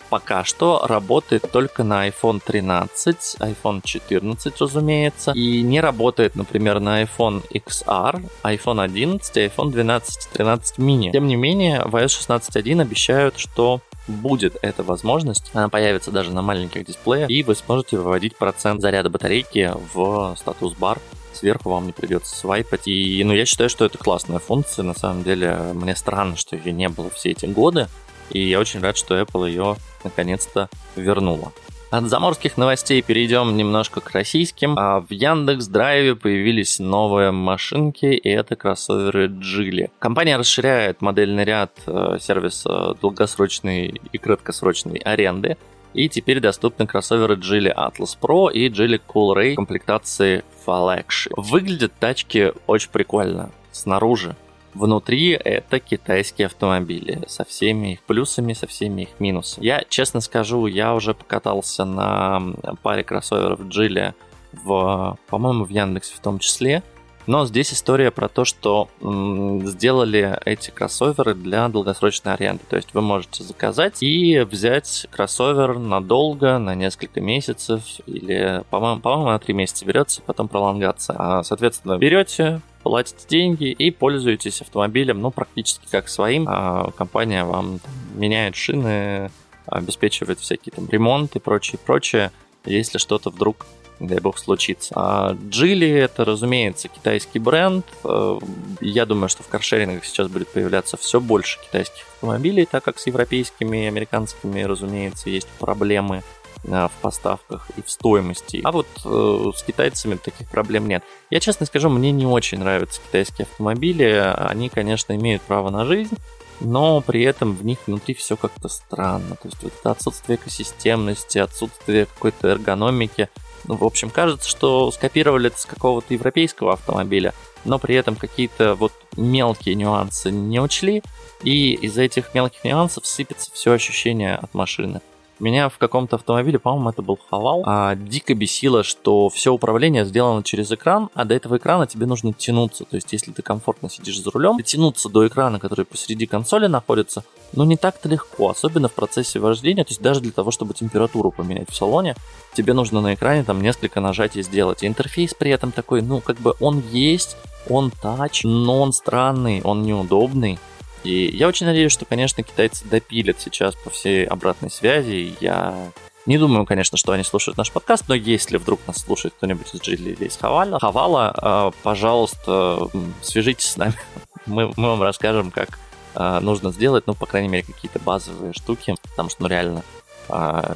пока 0.10 0.45
что 0.45 0.86
работает 0.88 1.52
только 1.52 1.84
на 1.84 2.08
iPhone 2.08 2.41
13, 2.41 3.36
iPhone 3.39 3.82
14, 3.84 4.62
разумеется, 4.62 5.34
и 5.34 5.62
не 5.62 5.82
работает, 5.82 6.38
например, 6.38 6.80
на 6.80 7.04
iPhone 7.04 7.43
XR, 7.52 8.23
iPhone 8.43 8.82
11 8.82 9.36
и 9.36 9.39
iPhone 9.41 9.71
12, 9.71 10.30
13 10.32 10.78
mini. 10.78 11.12
Тем 11.12 11.28
не 11.28 11.36
менее, 11.36 11.84
в 11.84 11.97
iOS 11.97 12.25
16.1 12.25 12.82
обещают, 12.82 13.38
что 13.38 13.82
будет 14.08 14.56
эта 14.62 14.82
возможность, 14.82 15.52
она 15.54 15.67
появится 15.67 16.12
даже 16.12 16.32
на 16.32 16.41
маленьких 16.41 16.86
дисплеях, 16.86 17.30
и 17.30 17.43
вы 17.43 17.56
сможете 17.56 17.97
выводить 17.97 18.38
процент 18.38 18.82
заряда 18.82 19.10
батарейки 19.10 19.73
в 19.93 20.34
статус-бар 20.38 20.99
сверху 21.39 21.69
вам 21.69 21.88
не 21.88 21.91
придется 21.91 22.36
свайпать. 22.36 22.88
И, 22.88 23.23
ну, 23.23 23.34
я 23.34 23.45
считаю, 23.45 23.69
что 23.69 23.86
это 23.86 23.97
классная 23.97 24.39
функция. 24.39 24.84
На 24.84 24.93
самом 24.93 25.23
деле, 25.23 25.58
мне 25.73 25.95
странно, 25.95 26.36
что 26.36 26.56
ее 26.56 26.71
не 26.71 26.89
было 26.89 27.10
все 27.10 27.32
эти 27.32 27.45
годы. 27.45 27.88
И 28.30 28.47
я 28.47 28.60
очень 28.60 28.82
рад, 28.82 28.97
что 28.97 29.19
Apple 29.19 29.49
ее 29.49 29.75
наконец-то 30.04 30.69
вернула. 30.95 31.52
От 31.91 32.04
заморских 32.04 32.56
новостей 32.56 33.02
перейдем 33.02 33.58
немножко 33.58 33.99
к 33.99 34.12
российским. 34.12 34.78
А 34.78 34.99
в 34.99 35.12
Яндекс 35.12 35.65
Драйве 35.65 36.15
появились 36.15 36.78
новые 36.78 37.32
машинки, 37.32 38.06
и 38.06 38.30
это 38.30 38.56
кроссоверы 38.56 39.28
Geely. 39.28 39.89
Компания 39.97 40.38
расширяет 40.38 41.02
модельный 41.02 41.45
ряд 41.45 41.71
э, 41.88 42.17
сервиса 42.21 42.93
долгосрочной 43.02 43.99
и 44.12 44.17
краткосрочной 44.19 44.97
аренды. 44.97 45.58
И 45.93 46.08
теперь 46.08 46.39
доступны 46.39 46.86
кроссоверы 46.86 47.36
Geely 47.36 47.73
Atlas 47.73 48.17
Pro 48.19 48.52
и 48.52 48.69
Geely 48.69 49.02
Coolray 49.08 49.56
комплектации 49.56 50.43
Flagship. 50.65 51.34
Выглядят 51.36 51.93
тачки 51.99 52.54
очень 52.67 52.91
прикольно 52.91 53.52
снаружи. 53.71 54.36
Внутри 54.75 55.32
это 55.32 55.80
китайские 55.80 56.45
автомобили 56.45 57.23
со 57.28 57.43
всеми 57.43 57.93
их 57.93 58.04
плюсами, 58.04 58.54
со 58.54 58.67
всеми 58.67 59.02
их 59.04 59.19
минусами. 59.19 59.65
Я, 59.65 59.84
честно 59.89 60.21
скажу, 60.21 60.67
я 60.67 60.93
уже 60.93 61.15
покатался 61.15 61.86
на 61.86 62.54
паре 62.84 63.04
кроссоверов 63.04 63.62
Geely 63.62 64.13
в, 64.54 65.17
по-моему, 65.28 65.65
в 65.65 65.69
Яндексе 65.69 66.13
в 66.15 66.19
том 66.19 66.38
числе. 66.38 66.84
Но 67.30 67.46
здесь 67.46 67.72
история 67.72 68.10
про 68.10 68.28
то, 68.28 68.44
что 68.44 68.89
сделали 69.00 70.36
эти 70.46 70.72
кроссоверы 70.72 71.36
для 71.36 71.68
долгосрочной 71.68 72.34
аренды. 72.34 72.63
То 72.68 72.76
есть 72.76 72.96
вы 72.96 73.02
можете 73.02 73.44
заказать 73.44 74.02
и 74.02 74.39
взять 74.39 75.06
кроссовер 75.12 75.78
надолго, 75.78 76.58
на 76.58 76.74
несколько 76.74 77.22
месяцев, 77.22 77.84
или, 78.08 78.63
по-моему, 78.72 79.00
по 79.00 79.15
на 79.26 79.38
3 79.38 79.54
месяца 79.54 79.86
берется, 79.86 80.24
потом 80.26 80.48
пролонгация. 80.48 81.15
А, 81.20 81.44
соответственно, 81.44 82.00
берете, 82.00 82.62
платите 82.82 83.28
деньги 83.28 83.65
и 83.65 83.92
пользуетесь 83.92 84.62
автомобилем, 84.62 85.22
ну, 85.22 85.30
практически 85.30 85.86
как 85.92 86.10
своим. 86.10 86.48
А 86.50 86.89
компания 86.98 87.44
вам 87.44 87.78
там, 87.78 87.94
меняет 88.15 88.56
шины, 88.56 89.30
обеспечивает 89.68 90.39
всякие 90.39 90.74
там 90.74 90.89
ремонт 90.89 91.36
и 91.36 91.39
прочее, 91.39 91.80
прочее, 91.86 92.32
если 92.65 92.98
что-то 92.98 93.30
вдруг 93.30 93.68
дай 94.00 94.20
бог, 94.20 94.38
случится. 94.38 94.94
А 94.96 95.38
Джили 95.50 95.90
это, 95.90 96.26
разумеется, 96.26 96.88
китайский 96.88 97.40
бренд. 97.40 97.86
Э, 98.04 98.40
я 98.82 99.06
думаю, 99.06 99.30
что 99.30 99.44
в 99.44 99.48
каршерингах 99.48 100.06
сейчас 100.06 100.28
будет 100.28 100.50
появляться 100.50 100.98
все 100.98 101.20
больше 101.20 101.60
китайских 101.62 102.06
автомобилей, 102.14 102.66
так 102.66 102.84
как 102.84 103.00
с 103.00 103.08
европейскими 103.08 103.86
и 103.86 103.88
американскими, 103.88 104.62
разумеется, 104.62 105.30
есть 105.30 105.48
проблемы 105.60 106.24
э, 106.64 106.88
в 106.88 107.02
поставках 107.02 107.70
и 107.78 107.82
в 107.82 107.90
стоимости. 107.90 108.62
А 108.64 108.72
вот 108.72 108.88
э, 109.06 109.52
с 109.56 109.64
китайцами 109.64 110.16
таких 110.16 110.50
проблем 110.50 110.88
нет. 110.88 111.04
Я 111.30 111.40
честно 111.40 111.66
скажу, 111.66 111.90
мне 111.90 112.12
не 112.12 112.26
очень 112.26 112.60
нравятся 112.60 113.02
китайские 113.02 113.46
автомобили. 113.52 114.04
Они, 114.04 114.70
конечно, 114.70 115.16
имеют 115.16 115.42
право 115.42 115.70
на 115.70 115.86
жизнь, 115.86 116.16
но 116.62 117.02
при 117.02 117.24
этом 117.24 117.54
в 117.56 117.66
них 117.66 117.80
внутри 117.88 118.14
все 118.14 118.36
как-то 118.36 118.68
странно. 118.70 119.36
То 119.36 119.48
есть 119.48 119.62
вот 119.64 119.74
это 119.80 119.92
отсутствие 119.92 120.38
экосистемности, 120.38 121.38
отсутствие 121.38 122.06
какой-то 122.06 122.50
эргономики, 122.50 123.30
ну, 123.65 123.76
в 123.76 123.84
общем, 123.84 124.10
кажется, 124.10 124.50
что 124.50 124.91
скопировали 124.91 125.48
это 125.48 125.60
с 125.60 125.65
какого-то 125.65 126.13
европейского 126.13 126.74
автомобиля, 126.74 127.34
но 127.65 127.80
при 127.80 127.95
этом 127.95 128.15
какие-то 128.15 128.76
вот 128.76 128.93
мелкие 129.15 129.76
нюансы 129.76 130.32
не 130.32 130.60
учли, 130.60 131.04
и 131.43 131.74
из-за 131.74 132.04
этих 132.04 132.34
мелких 132.34 132.63
нюансов 132.63 133.06
сыпется 133.06 133.52
все 133.54 133.74
ощущение 133.74 134.36
от 134.36 134.54
машины. 134.54 135.02
Меня 135.39 135.69
в 135.69 135.78
каком-то 135.78 136.17
автомобиле, 136.17 136.60
по-моему, 136.60 136.89
это 136.89 137.02
был 137.02 137.17
Хавал, 137.30 137.63
а, 137.65 137.95
дико 137.95 138.36
бесило, 138.36 138.84
что 138.84 139.30
все 139.30 139.54
управление 139.54 140.04
сделано 140.04 140.43
через 140.43 140.69
экран, 140.71 141.10
а 141.13 141.23
до 141.23 141.34
этого 141.34 141.58
экрана 141.58 141.88
тебе 141.88 142.06
нужно 142.06 142.34
тянуться. 142.34 142.84
То 142.84 142.97
есть, 142.97 143.13
если 143.13 143.32
ты 143.32 143.41
комфортно 143.41 143.89
сидишь 143.89 144.21
за 144.21 144.32
рулем, 144.32 144.62
тянуться 144.62 145.08
до 145.08 145.25
экрана, 145.25 145.60
который 145.60 145.86
посреди 145.86 146.25
консоли 146.25 146.67
находится, 146.67 147.23
ну 147.54 147.63
не 147.63 147.78
так-то 147.78 148.10
легко, 148.10 148.49
особенно 148.49 148.89
в 148.89 148.93
процессе 148.93 149.39
вождения. 149.39 149.86
То 149.86 149.91
есть, 149.91 150.02
даже 150.02 150.19
для 150.19 150.34
того, 150.34 150.52
чтобы 150.52 150.73
температуру 150.73 151.32
поменять 151.32 151.69
в 151.69 151.75
салоне, 151.75 152.15
тебе 152.54 152.73
нужно 152.73 152.99
на 152.99 153.13
экране 153.13 153.43
там 153.45 153.62
несколько 153.62 154.02
нажатий 154.02 154.43
сделать. 154.43 154.84
И 154.84 154.88
интерфейс 154.88 155.34
при 155.34 155.52
этом 155.52 155.71
такой, 155.71 156.02
ну, 156.02 156.19
как 156.19 156.38
бы 156.38 156.56
он 156.60 156.84
есть, 156.91 157.38
он 157.69 157.91
тач, 157.91 158.43
но 158.43 158.82
он 158.82 158.91
странный, 158.91 159.62
он 159.63 159.84
неудобный. 159.84 160.60
И 161.04 161.28
я 161.34 161.48
очень 161.48 161.66
надеюсь, 161.66 161.92
что, 161.92 162.06
конечно, 162.06 162.44
китайцы 162.44 162.86
допилят 162.86 163.40
сейчас 163.40 163.76
по 163.76 163.90
всей 163.90 164.26
обратной 164.26 164.70
связи. 164.70 165.36
Я 165.40 165.92
не 166.26 166.38
думаю, 166.38 166.66
конечно, 166.66 166.98
что 166.98 167.12
они 167.14 167.24
слушают 167.24 167.58
наш 167.58 167.72
подкаст, 167.72 168.06
но 168.08 168.16
если 168.16 168.58
вдруг 168.58 168.80
нас 168.86 168.98
слушает 168.98 169.34
кто-нибудь 169.38 169.74
из 169.74 169.82
Джили 169.82 170.12
или 170.12 170.26
из 170.26 170.38
Хавала, 170.38 170.80
Хавала, 170.80 171.72
э, 171.72 171.72
пожалуйста, 171.82 172.90
свяжитесь 173.22 173.72
с 173.72 173.78
нами. 173.78 173.96
Мы, 174.46 174.72
мы 174.78 174.90
вам 174.90 175.02
расскажем, 175.02 175.52
как 175.52 175.78
э, 176.16 176.40
нужно 176.40 176.72
сделать, 176.72 177.06
ну, 177.08 177.14
по 177.14 177.26
крайней 177.26 177.50
мере, 177.50 177.64
какие-то 177.64 178.00
базовые 178.00 178.54
штуки, 178.54 178.96
потому 179.04 179.30
что, 179.30 179.44
ну, 179.44 179.50
реально, 179.50 179.84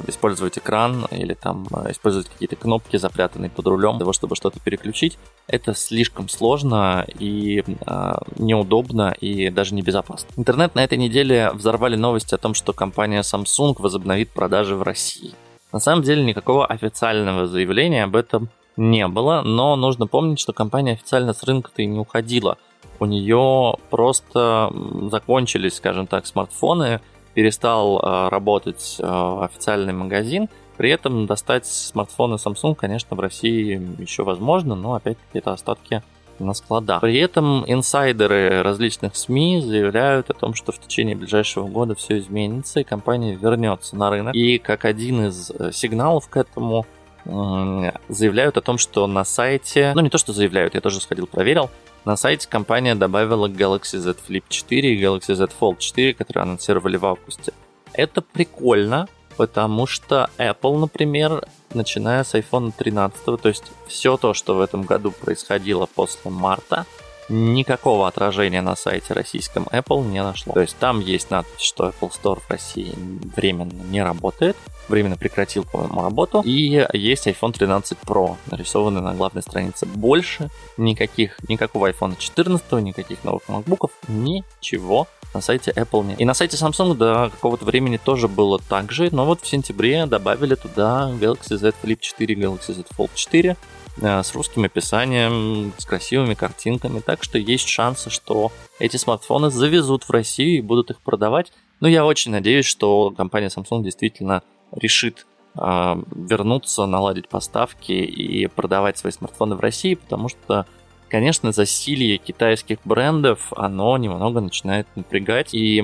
использовать 0.06 0.58
экран 0.58 1.06
или 1.10 1.34
там 1.34 1.66
а, 1.72 1.90
использовать 1.90 2.28
какие-то 2.28 2.56
кнопки, 2.56 2.96
запрятанные 2.96 3.50
под 3.50 3.66
рулем, 3.66 3.92
для 3.92 4.00
того, 4.00 4.12
чтобы 4.12 4.36
что-то 4.36 4.60
переключить, 4.60 5.18
это 5.46 5.74
слишком 5.74 6.28
сложно 6.28 7.06
и 7.18 7.62
э, 7.66 8.12
неудобно 8.36 9.14
и 9.20 9.50
даже 9.50 9.74
небезопасно. 9.74 10.28
Интернет 10.36 10.74
на 10.74 10.84
этой 10.84 10.98
неделе 10.98 11.50
взорвали 11.52 11.96
новости 11.96 12.34
о 12.34 12.38
том, 12.38 12.54
что 12.54 12.72
компания 12.72 13.20
Samsung 13.20 13.74
возобновит 13.78 14.30
продажи 14.30 14.74
в 14.74 14.82
России. 14.82 15.34
На 15.72 15.80
самом 15.80 16.02
деле 16.02 16.24
никакого 16.24 16.66
официального 16.66 17.46
заявления 17.46 18.04
об 18.04 18.16
этом 18.16 18.48
не 18.76 19.06
было, 19.08 19.42
но 19.42 19.76
нужно 19.76 20.06
помнить, 20.06 20.40
что 20.40 20.52
компания 20.52 20.92
официально 20.92 21.32
с 21.32 21.42
рынка-то 21.42 21.82
и 21.82 21.86
не 21.86 21.98
уходила. 21.98 22.58
У 23.00 23.06
нее 23.06 23.74
просто 23.90 24.72
закончились, 25.10 25.76
скажем 25.76 26.06
так, 26.06 26.26
смартфоны, 26.26 27.00
перестал 27.34 27.98
э, 27.98 28.28
работать 28.28 28.96
э, 28.98 29.38
официальный 29.42 29.92
магазин. 29.92 30.48
При 30.76 30.90
этом 30.90 31.26
достать 31.26 31.66
смартфоны 31.66 32.34
Samsung, 32.34 32.74
конечно, 32.74 33.16
в 33.16 33.20
России 33.20 33.80
еще 33.98 34.24
возможно, 34.24 34.74
но 34.74 34.94
опять-таки 34.94 35.38
это 35.38 35.52
остатки 35.52 36.02
на 36.40 36.52
складах. 36.54 37.00
При 37.00 37.16
этом 37.18 37.64
инсайдеры 37.66 38.62
различных 38.62 39.14
СМИ 39.14 39.60
заявляют 39.60 40.30
о 40.30 40.34
том, 40.34 40.54
что 40.54 40.72
в 40.72 40.80
течение 40.80 41.14
ближайшего 41.14 41.68
года 41.68 41.94
все 41.94 42.18
изменится 42.18 42.80
и 42.80 42.84
компания 42.84 43.36
вернется 43.36 43.94
на 43.94 44.10
рынок. 44.10 44.34
И 44.34 44.58
как 44.58 44.84
один 44.84 45.26
из 45.26 45.50
э, 45.50 45.70
сигналов 45.72 46.28
к 46.28 46.36
этому 46.36 46.86
заявляют 47.26 48.58
о 48.58 48.60
том, 48.60 48.76
что 48.76 49.06
на 49.06 49.24
сайте, 49.24 49.92
ну 49.94 50.02
не 50.02 50.10
то, 50.10 50.18
что 50.18 50.34
заявляют, 50.34 50.74
я 50.74 50.82
тоже 50.82 51.00
сходил, 51.00 51.26
проверил, 51.26 51.70
на 52.04 52.16
сайте 52.16 52.48
компания 52.48 52.94
добавила 52.94 53.48
Galaxy 53.48 53.98
Z 53.98 54.16
Flip 54.28 54.44
4 54.48 54.94
и 54.94 55.02
Galaxy 55.02 55.34
Z 55.34 55.50
Fold 55.58 55.78
4, 55.78 56.14
которые 56.14 56.42
анонсировали 56.42 56.96
в 56.96 57.06
августе. 57.06 57.52
Это 57.92 58.20
прикольно, 58.20 59.08
потому 59.36 59.86
что 59.86 60.28
Apple, 60.38 60.78
например, 60.78 61.46
начиная 61.72 62.24
с 62.24 62.34
iPhone 62.34 62.72
13, 62.76 63.24
то 63.24 63.48
есть 63.48 63.64
все 63.86 64.16
то, 64.16 64.34
что 64.34 64.54
в 64.54 64.60
этом 64.60 64.82
году 64.82 65.12
происходило 65.12 65.86
после 65.86 66.30
марта, 66.30 66.86
никакого 67.28 68.08
отражения 68.08 68.62
на 68.62 68.76
сайте 68.76 69.14
российском 69.14 69.64
Apple 69.64 70.06
не 70.06 70.22
нашло. 70.22 70.54
То 70.54 70.60
есть 70.60 70.76
там 70.78 71.00
есть 71.00 71.30
надпись, 71.30 71.62
что 71.62 71.88
Apple 71.88 72.10
Store 72.10 72.40
в 72.40 72.50
России 72.50 72.94
временно 73.36 73.82
не 73.90 74.02
работает, 74.02 74.56
временно 74.88 75.16
прекратил, 75.16 75.64
по-моему, 75.64 76.02
работу. 76.02 76.42
И 76.42 76.86
есть 76.92 77.26
iPhone 77.26 77.52
13 77.52 77.98
Pro, 78.04 78.36
нарисованный 78.50 79.00
на 79.00 79.14
главной 79.14 79.42
странице. 79.42 79.86
Больше 79.86 80.50
никаких, 80.76 81.38
никакого 81.48 81.90
iPhone 81.90 82.16
14, 82.18 82.72
никаких 82.72 83.24
новых 83.24 83.42
MacBookов, 83.48 83.90
ничего 84.08 85.06
на 85.32 85.40
сайте 85.40 85.72
Apple 85.72 86.04
нет. 86.04 86.20
И 86.20 86.24
на 86.24 86.34
сайте 86.34 86.56
Samsung 86.56 86.94
до 86.94 87.30
какого-то 87.30 87.64
времени 87.64 87.96
тоже 87.96 88.28
было 88.28 88.58
так 88.58 88.92
же, 88.92 89.08
но 89.10 89.24
вот 89.24 89.40
в 89.40 89.46
сентябре 89.46 90.06
добавили 90.06 90.54
туда 90.54 91.10
Galaxy 91.20 91.56
Z 91.56 91.72
Flip 91.82 91.98
4, 92.00 92.34
Galaxy 92.36 92.74
Z 92.74 92.84
Fold 92.96 93.10
4, 93.14 93.50
Э, 93.52 93.83
с 93.96 94.34
русским 94.34 94.64
описанием, 94.64 95.72
с 95.78 95.84
красивыми 95.84 96.34
картинками, 96.34 97.00
так 97.00 97.22
что 97.22 97.38
есть 97.38 97.68
шансы, 97.68 98.10
что 98.10 98.50
эти 98.78 98.96
смартфоны 98.96 99.50
завезут 99.50 100.04
в 100.04 100.10
Россию 100.10 100.58
и 100.58 100.62
будут 100.62 100.90
их 100.90 101.00
продавать. 101.00 101.52
Но 101.80 101.88
я 101.88 102.04
очень 102.04 102.32
надеюсь, 102.32 102.66
что 102.66 103.10
компания 103.10 103.48
Samsung 103.48 103.82
действительно 103.82 104.42
решит 104.72 105.26
э, 105.56 105.94
вернуться, 106.14 106.86
наладить 106.86 107.28
поставки 107.28 107.92
и 107.92 108.46
продавать 108.46 108.98
свои 108.98 109.12
смартфоны 109.12 109.54
в 109.54 109.60
России, 109.60 109.94
потому 109.94 110.28
что, 110.28 110.66
конечно, 111.08 111.52
засилье 111.52 112.16
китайских 112.18 112.78
брендов, 112.84 113.52
оно 113.56 113.96
немного 113.96 114.40
начинает 114.40 114.86
напрягать. 114.96 115.54
И, 115.54 115.82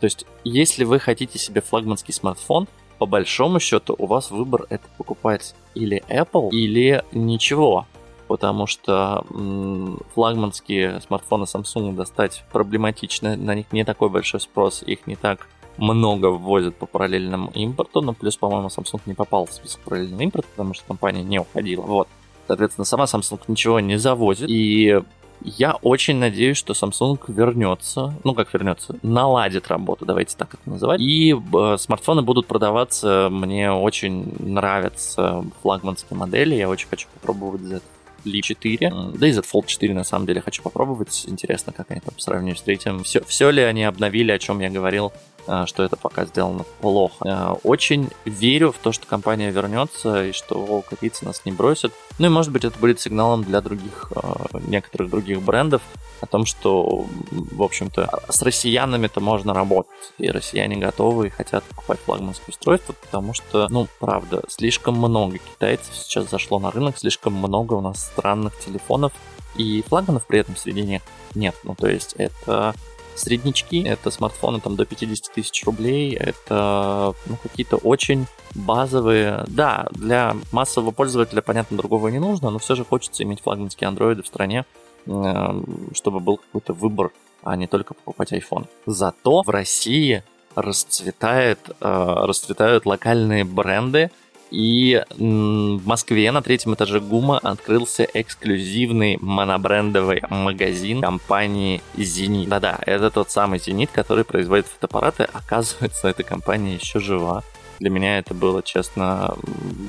то 0.00 0.04
есть, 0.04 0.26
если 0.42 0.84
вы 0.84 0.98
хотите 0.98 1.38
себе 1.38 1.60
флагманский 1.60 2.14
смартфон, 2.14 2.66
по 3.00 3.06
большому 3.06 3.60
счету 3.60 3.96
у 3.98 4.04
вас 4.04 4.30
выбор 4.30 4.66
это 4.68 4.84
покупать 4.98 5.54
или 5.74 6.04
Apple, 6.10 6.50
или 6.50 7.02
ничего. 7.12 7.86
Потому 8.28 8.66
что 8.66 9.24
м, 9.30 9.98
флагманские 10.14 11.00
смартфоны 11.00 11.44
Samsung 11.44 11.94
достать 11.94 12.44
проблематично, 12.52 13.36
на 13.36 13.54
них 13.54 13.72
не 13.72 13.84
такой 13.84 14.10
большой 14.10 14.40
спрос, 14.40 14.82
их 14.86 15.06
не 15.06 15.16
так 15.16 15.48
много 15.78 16.26
ввозят 16.26 16.76
по 16.76 16.84
параллельному 16.84 17.50
импорту, 17.54 18.02
но 18.02 18.12
плюс, 18.12 18.36
по-моему, 18.36 18.68
Samsung 18.68 19.00
не 19.06 19.14
попал 19.14 19.46
в 19.46 19.52
список 19.54 19.80
параллельного 19.80 20.20
импорта, 20.20 20.48
потому 20.50 20.74
что 20.74 20.84
компания 20.84 21.22
не 21.22 21.38
уходила. 21.38 21.82
Вот. 21.82 22.08
Соответственно, 22.48 22.84
сама 22.84 23.04
Samsung 23.04 23.40
ничего 23.48 23.80
не 23.80 23.96
завозит, 23.96 24.50
и 24.50 25.00
я 25.42 25.74
очень 25.82 26.16
надеюсь, 26.16 26.56
что 26.56 26.72
Samsung 26.72 27.18
вернется, 27.28 28.14
ну 28.24 28.34
как 28.34 28.52
вернется, 28.52 28.96
наладит 29.02 29.68
работу, 29.68 30.04
давайте 30.04 30.36
так 30.36 30.54
это 30.54 30.70
называть. 30.70 31.00
И 31.00 31.34
э, 31.34 31.76
смартфоны 31.78 32.22
будут 32.22 32.46
продаваться, 32.46 33.28
мне 33.30 33.72
очень 33.72 34.34
нравятся 34.38 35.44
флагманские 35.62 36.18
модели, 36.18 36.54
я 36.54 36.68
очень 36.68 36.88
хочу 36.88 37.08
попробовать 37.14 37.62
Z 37.62 37.80
Flip 38.24 38.40
4, 38.42 38.92
да 39.14 39.26
и 39.26 39.32
Z 39.32 39.40
Fold 39.40 39.66
4 39.66 39.94
на 39.94 40.04
самом 40.04 40.26
деле 40.26 40.40
хочу 40.40 40.62
попробовать, 40.62 41.24
интересно, 41.26 41.72
как 41.72 41.90
они 41.90 42.00
там 42.00 42.14
по 42.14 42.20
с 42.54 42.62
третьим. 42.62 43.02
Все, 43.02 43.24
все 43.24 43.50
ли 43.50 43.62
они 43.62 43.84
обновили, 43.84 44.32
о 44.32 44.38
чем 44.38 44.60
я 44.60 44.68
говорил 44.68 45.12
Э, 45.39 45.39
что 45.66 45.82
это 45.82 45.96
пока 45.96 46.24
сделано 46.24 46.64
плохо. 46.80 47.24
Э, 47.24 47.54
очень 47.64 48.08
верю 48.24 48.72
в 48.72 48.78
то, 48.78 48.92
что 48.92 49.06
компания 49.06 49.50
вернется 49.50 50.26
и 50.26 50.32
что 50.32 50.82
корейцы 50.88 51.24
нас 51.24 51.42
не 51.44 51.52
бросят. 51.52 51.92
Ну 52.18 52.26
и 52.26 52.28
может 52.28 52.52
быть 52.52 52.64
это 52.64 52.78
будет 52.78 53.00
сигналом 53.00 53.44
для 53.44 53.60
других, 53.60 54.12
э, 54.14 54.58
некоторых 54.66 55.10
других 55.10 55.42
брендов 55.42 55.82
о 56.20 56.26
том, 56.26 56.44
что, 56.44 57.06
в 57.30 57.62
общем-то, 57.62 58.22
с 58.28 58.42
россиянами-то 58.42 59.20
можно 59.20 59.54
работать. 59.54 59.90
И 60.18 60.30
россияне 60.30 60.76
готовы 60.76 61.28
и 61.28 61.30
хотят 61.30 61.64
покупать 61.64 61.98
флагманское 62.04 62.48
устройство, 62.48 62.92
потому 62.92 63.32
что, 63.32 63.68
ну, 63.70 63.88
правда, 63.98 64.42
слишком 64.48 64.96
много 64.96 65.38
китайцев 65.38 65.94
сейчас 65.94 66.28
зашло 66.28 66.58
на 66.58 66.70
рынок, 66.70 66.98
слишком 66.98 67.34
много 67.34 67.74
у 67.74 67.80
нас 67.80 68.04
странных 68.04 68.58
телефонов, 68.58 69.12
и 69.56 69.82
флагманов 69.88 70.26
при 70.26 70.40
этом 70.40 70.56
среди 70.56 70.82
них 70.82 71.02
нет. 71.34 71.54
Ну, 71.64 71.74
то 71.74 71.88
есть 71.88 72.14
это 72.18 72.74
среднячки, 73.14 73.82
это 73.82 74.10
смартфоны 74.10 74.60
там 74.60 74.76
до 74.76 74.84
50 74.84 75.32
тысяч 75.32 75.64
рублей, 75.64 76.14
это 76.14 77.14
ну, 77.26 77.36
какие-то 77.42 77.76
очень 77.76 78.26
базовые. 78.54 79.44
Да, 79.48 79.88
для 79.92 80.36
массового 80.52 80.90
пользователя, 80.90 81.42
понятно, 81.42 81.76
другого 81.76 82.08
не 82.08 82.18
нужно, 82.18 82.50
но 82.50 82.58
все 82.58 82.74
же 82.74 82.84
хочется 82.84 83.22
иметь 83.22 83.42
флагманские 83.42 83.88
андроиды 83.88 84.22
в 84.22 84.26
стране, 84.26 84.64
э, 85.06 85.62
чтобы 85.94 86.20
был 86.20 86.38
какой-то 86.38 86.72
выбор, 86.72 87.12
а 87.42 87.56
не 87.56 87.66
только 87.66 87.94
покупать 87.94 88.32
iPhone. 88.32 88.66
Зато 88.86 89.42
в 89.42 89.48
России 89.48 90.22
расцветает, 90.54 91.58
э, 91.68 91.74
расцветают 91.80 92.86
локальные 92.86 93.44
бренды, 93.44 94.10
и 94.50 95.02
в 95.10 95.86
Москве 95.86 96.30
на 96.32 96.42
третьем 96.42 96.74
этаже 96.74 97.00
ГУМа 97.00 97.38
открылся 97.38 98.04
эксклюзивный 98.04 99.18
монобрендовый 99.20 100.22
магазин 100.28 101.00
компании 101.00 101.82
«Зенит». 101.96 102.48
Да-да, 102.48 102.78
это 102.86 103.10
тот 103.10 103.30
самый 103.30 103.58
«Зенит», 103.58 103.90
который 103.92 104.24
производит 104.24 104.66
фотоаппараты. 104.66 105.28
Оказывается, 105.32 106.08
эта 106.08 106.22
компания 106.22 106.74
еще 106.74 107.00
жива. 107.00 107.42
Для 107.78 107.88
меня 107.88 108.18
это 108.18 108.34
было, 108.34 108.62
честно, 108.62 109.36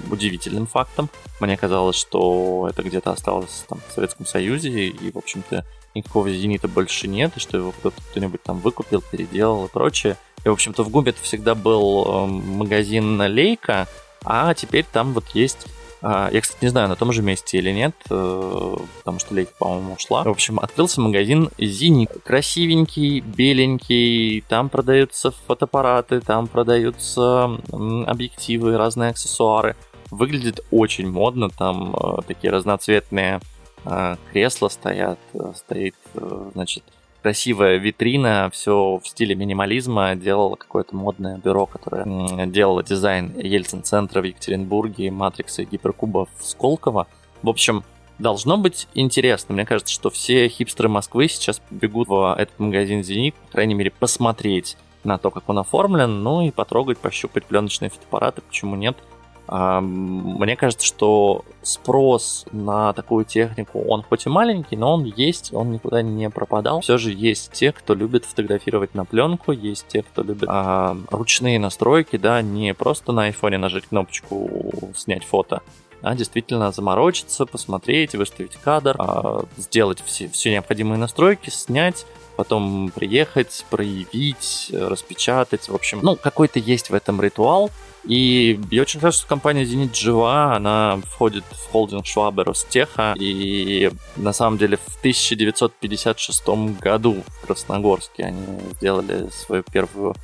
удивительным 0.10 0.66
фактом. 0.66 1.10
Мне 1.42 1.58
казалось, 1.58 1.98
что 1.98 2.68
это 2.70 2.84
где-то 2.84 3.12
осталось 3.12 3.66
там, 3.68 3.80
в 3.90 3.94
Советском 3.94 4.26
Союзе, 4.26 4.88
и, 4.88 5.12
в 5.12 5.18
общем-то, 5.18 5.66
никакого 5.94 6.30
«Зенита» 6.32 6.70
больше 6.70 7.08
нет, 7.10 7.34
и 7.36 7.40
что 7.40 7.58
его 7.58 7.74
кто-нибудь 7.74 8.42
там 8.44 8.60
выкупил, 8.60 9.02
переделал 9.02 9.66
и 9.66 9.70
прочее. 9.70 10.16
И, 10.46 10.50
в 10.50 10.54
общем-то, 10.54 10.84
в 10.84 10.90
ГУМе 10.90 11.10
это 11.10 11.22
всегда 11.22 11.54
был 11.54 12.06
э, 12.06 12.28
магазин 12.28 13.20
«Лейка», 13.22 13.88
а 14.24 14.54
теперь 14.54 14.86
там 14.92 15.14
вот 15.14 15.30
есть 15.34 15.68
А, 16.04 16.30
я, 16.32 16.42
кстати, 16.42 16.64
не 16.64 16.70
знаю, 16.70 16.90
на 16.90 16.96
том 16.96 17.14
же 17.14 17.22
месте 17.22 17.60
или 17.60 17.70
нет, 17.72 17.94
э, 18.10 18.76
потому 18.98 19.20
что 19.20 19.36
Лейка, 19.36 19.54
по-моему, 19.60 19.94
ушла. 19.94 20.24
В 20.24 20.30
общем, 20.30 20.60
открылся 20.60 21.00
магазин 21.00 21.52
Зини. 21.60 22.08
Красивенький, 22.26 23.20
беленький, 23.20 24.42
там 24.50 24.70
продаются 24.70 25.30
фотоаппараты, 25.30 26.20
там 26.22 26.48
продаются 26.48 27.52
объективы, 27.72 28.78
разные 28.78 29.12
аксессуары. 29.12 29.76
Выглядит 30.10 30.62
очень 30.72 31.08
модно, 31.10 31.50
там 31.50 31.96
э, 31.96 32.22
такие 32.28 32.52
разноцветные 32.52 33.40
э, 33.86 34.16
кресла 34.32 34.70
стоят, 34.70 35.20
стоит, 35.56 35.96
значит, 36.54 36.84
красивая 37.22 37.78
витрина, 37.78 38.50
все 38.52 39.00
в 39.02 39.08
стиле 39.08 39.36
минимализма, 39.36 40.16
делала 40.16 40.56
какое-то 40.56 40.96
модное 40.96 41.38
бюро, 41.38 41.66
которое 41.66 42.48
делало 42.48 42.84
дизайн 42.84 43.34
Ельцин-центра 43.38 44.22
в 44.22 44.26
Екатеринбурге, 44.26 45.12
Матрикса 45.12 45.62
и 45.62 45.66
Гиперкуба 45.66 46.28
в 46.38 46.46
Сколково. 46.46 47.08
В 47.44 47.50
общем, 47.50 47.84
должно 48.20 48.58
быть 48.58 48.88
интересно. 48.94 49.54
Мне 49.54 49.66
кажется, 49.66 49.94
что 49.94 50.10
все 50.10 50.48
хипстеры 50.48 50.90
Москвы 50.90 51.28
сейчас 51.28 51.62
бегут 51.70 52.08
в 52.08 52.36
этот 52.38 52.60
магазин 52.60 53.04
«Зенит», 53.04 53.36
по 53.36 53.52
крайней 53.54 53.76
мере, 53.76 53.92
посмотреть 53.92 54.78
на 55.04 55.18
то, 55.18 55.32
как 55.32 55.50
он 55.50 55.60
оформлен, 55.60 56.22
ну 56.22 56.42
и 56.42 56.52
потрогать, 56.52 57.00
пощупать 57.00 57.46
пленочные 57.46 57.90
фотоаппараты, 57.90 58.42
почему 58.42 58.76
нет– 58.76 58.98
мне 59.52 60.56
кажется, 60.56 60.86
что 60.86 61.44
спрос 61.62 62.46
на 62.54 62.94
такую 62.94 63.26
технику, 63.26 63.84
он 63.88 64.02
хоть 64.02 64.26
и 64.26 64.30
маленький, 64.30 64.78
но 64.78 64.94
он 64.94 65.04
есть, 65.04 65.54
он 65.54 65.72
никуда 65.72 66.02
не 66.02 66.30
пропадал. 66.30 66.80
Все 66.80 66.98
же 66.98 67.12
есть 67.12 67.52
те, 67.52 67.74
кто 67.74 67.94
любит 67.94 68.24
фотографировать 68.24 68.96
на 68.96 69.04
пленку, 69.04 69.52
есть 69.52 69.88
те, 69.90 70.04
кто 70.04 70.24
любит 70.24 70.48
а, 70.48 70.98
ручные 71.10 71.60
настройки, 71.60 72.16
да, 72.16 72.42
не 72.42 72.74
просто 72.74 73.12
на 73.12 73.24
айфоне 73.24 73.58
нажать 73.58 73.88
кнопочку 73.88 74.92
снять 74.96 75.26
фото, 75.26 75.62
а 76.02 76.16
действительно 76.16 76.72
заморочиться, 76.72 77.46
посмотреть, 77.46 78.16
выставить 78.16 78.56
кадр, 78.56 78.96
а, 79.00 79.46
сделать 79.58 80.02
все, 80.06 80.30
все 80.30 80.52
необходимые 80.52 80.98
настройки, 80.98 81.50
снять, 81.50 82.06
потом 82.36 82.92
приехать, 82.94 83.66
проявить, 83.70 84.72
распечатать. 84.72 85.70
В 85.70 85.76
общем, 85.76 86.00
ну, 86.02 86.16
какой-то 86.16 86.60
есть 86.60 86.90
в 86.90 86.94
этом 86.94 87.22
ритуал, 87.22 87.70
и 88.04 88.60
я 88.72 88.82
очень 88.82 89.00
рад, 89.00 89.14
что 89.14 89.28
компания 89.28 89.64
Zenit 89.64 89.94
жива, 89.94 90.56
она 90.56 91.00
входит 91.06 91.44
в 91.52 91.72
холдинг 91.72 92.06
Schwaber 92.06 92.46
Ростеха, 92.46 93.14
и 93.20 93.92
на 94.16 94.34
самом 94.34 94.58
деле 94.58 94.78
в 94.78 94.98
1956 95.00 96.48
году 96.80 97.24
в 97.28 97.46
Красногорске 97.46 98.24
они 98.24 98.44
сделали 98.74 99.30
свою 99.30 99.64
первую 99.64 100.16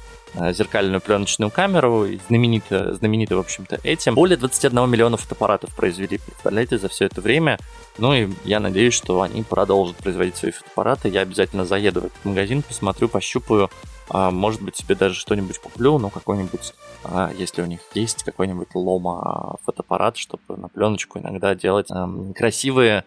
зеркальную 0.54 1.02
пленочную 1.02 1.52
камеру, 1.52 2.06
и 2.06 2.20
знамениты, 2.28 2.94
знамениты, 2.94 3.36
в 3.36 3.40
общем-то, 3.40 3.80
этим. 3.84 4.16
Более 4.16 4.38
21 4.38 4.90
миллиона 4.90 5.18
фотоаппаратов 5.18 5.76
произвели, 5.76 6.18
представляете, 6.18 6.78
за 6.78 6.90
все 6.90 7.06
это 7.06 7.22
время. 7.22 7.58
Ну 7.98 8.14
и 8.14 8.30
я 8.44 8.60
надеюсь, 8.60 8.94
что 8.94 9.22
они 9.22 9.44
продолжат 9.44 9.98
производить 9.98 10.36
свои 10.36 10.52
фотоаппараты. 10.52 11.10
Я 11.10 11.22
обязательно 11.22 11.66
заеду 11.66 12.02
в 12.02 12.06
этот 12.06 12.26
магазин, 12.26 12.62
посмотрю, 12.62 13.10
пощупаю, 13.10 13.70
а, 14.10 14.32
может 14.32 14.62
быть, 14.62 14.78
себе 14.78 14.96
даже 14.96 15.16
что-нибудь 15.16 15.60
куплю, 15.60 15.98
ну, 15.98 16.10
какой-нибудь, 16.10 16.74
а, 17.04 17.32
если 17.38 17.62
у 17.62 17.66
них 17.66 17.80
есть 17.94 18.24
какой-нибудь 18.24 18.70
лома 18.74 19.58
фотоаппарат, 19.66 20.18
чтобы 20.18 20.58
на 20.58 20.70
пленочку 20.70 21.20
иногда 21.20 21.56
делать 21.56 21.88
а, 21.90 22.10
красивые 22.36 23.04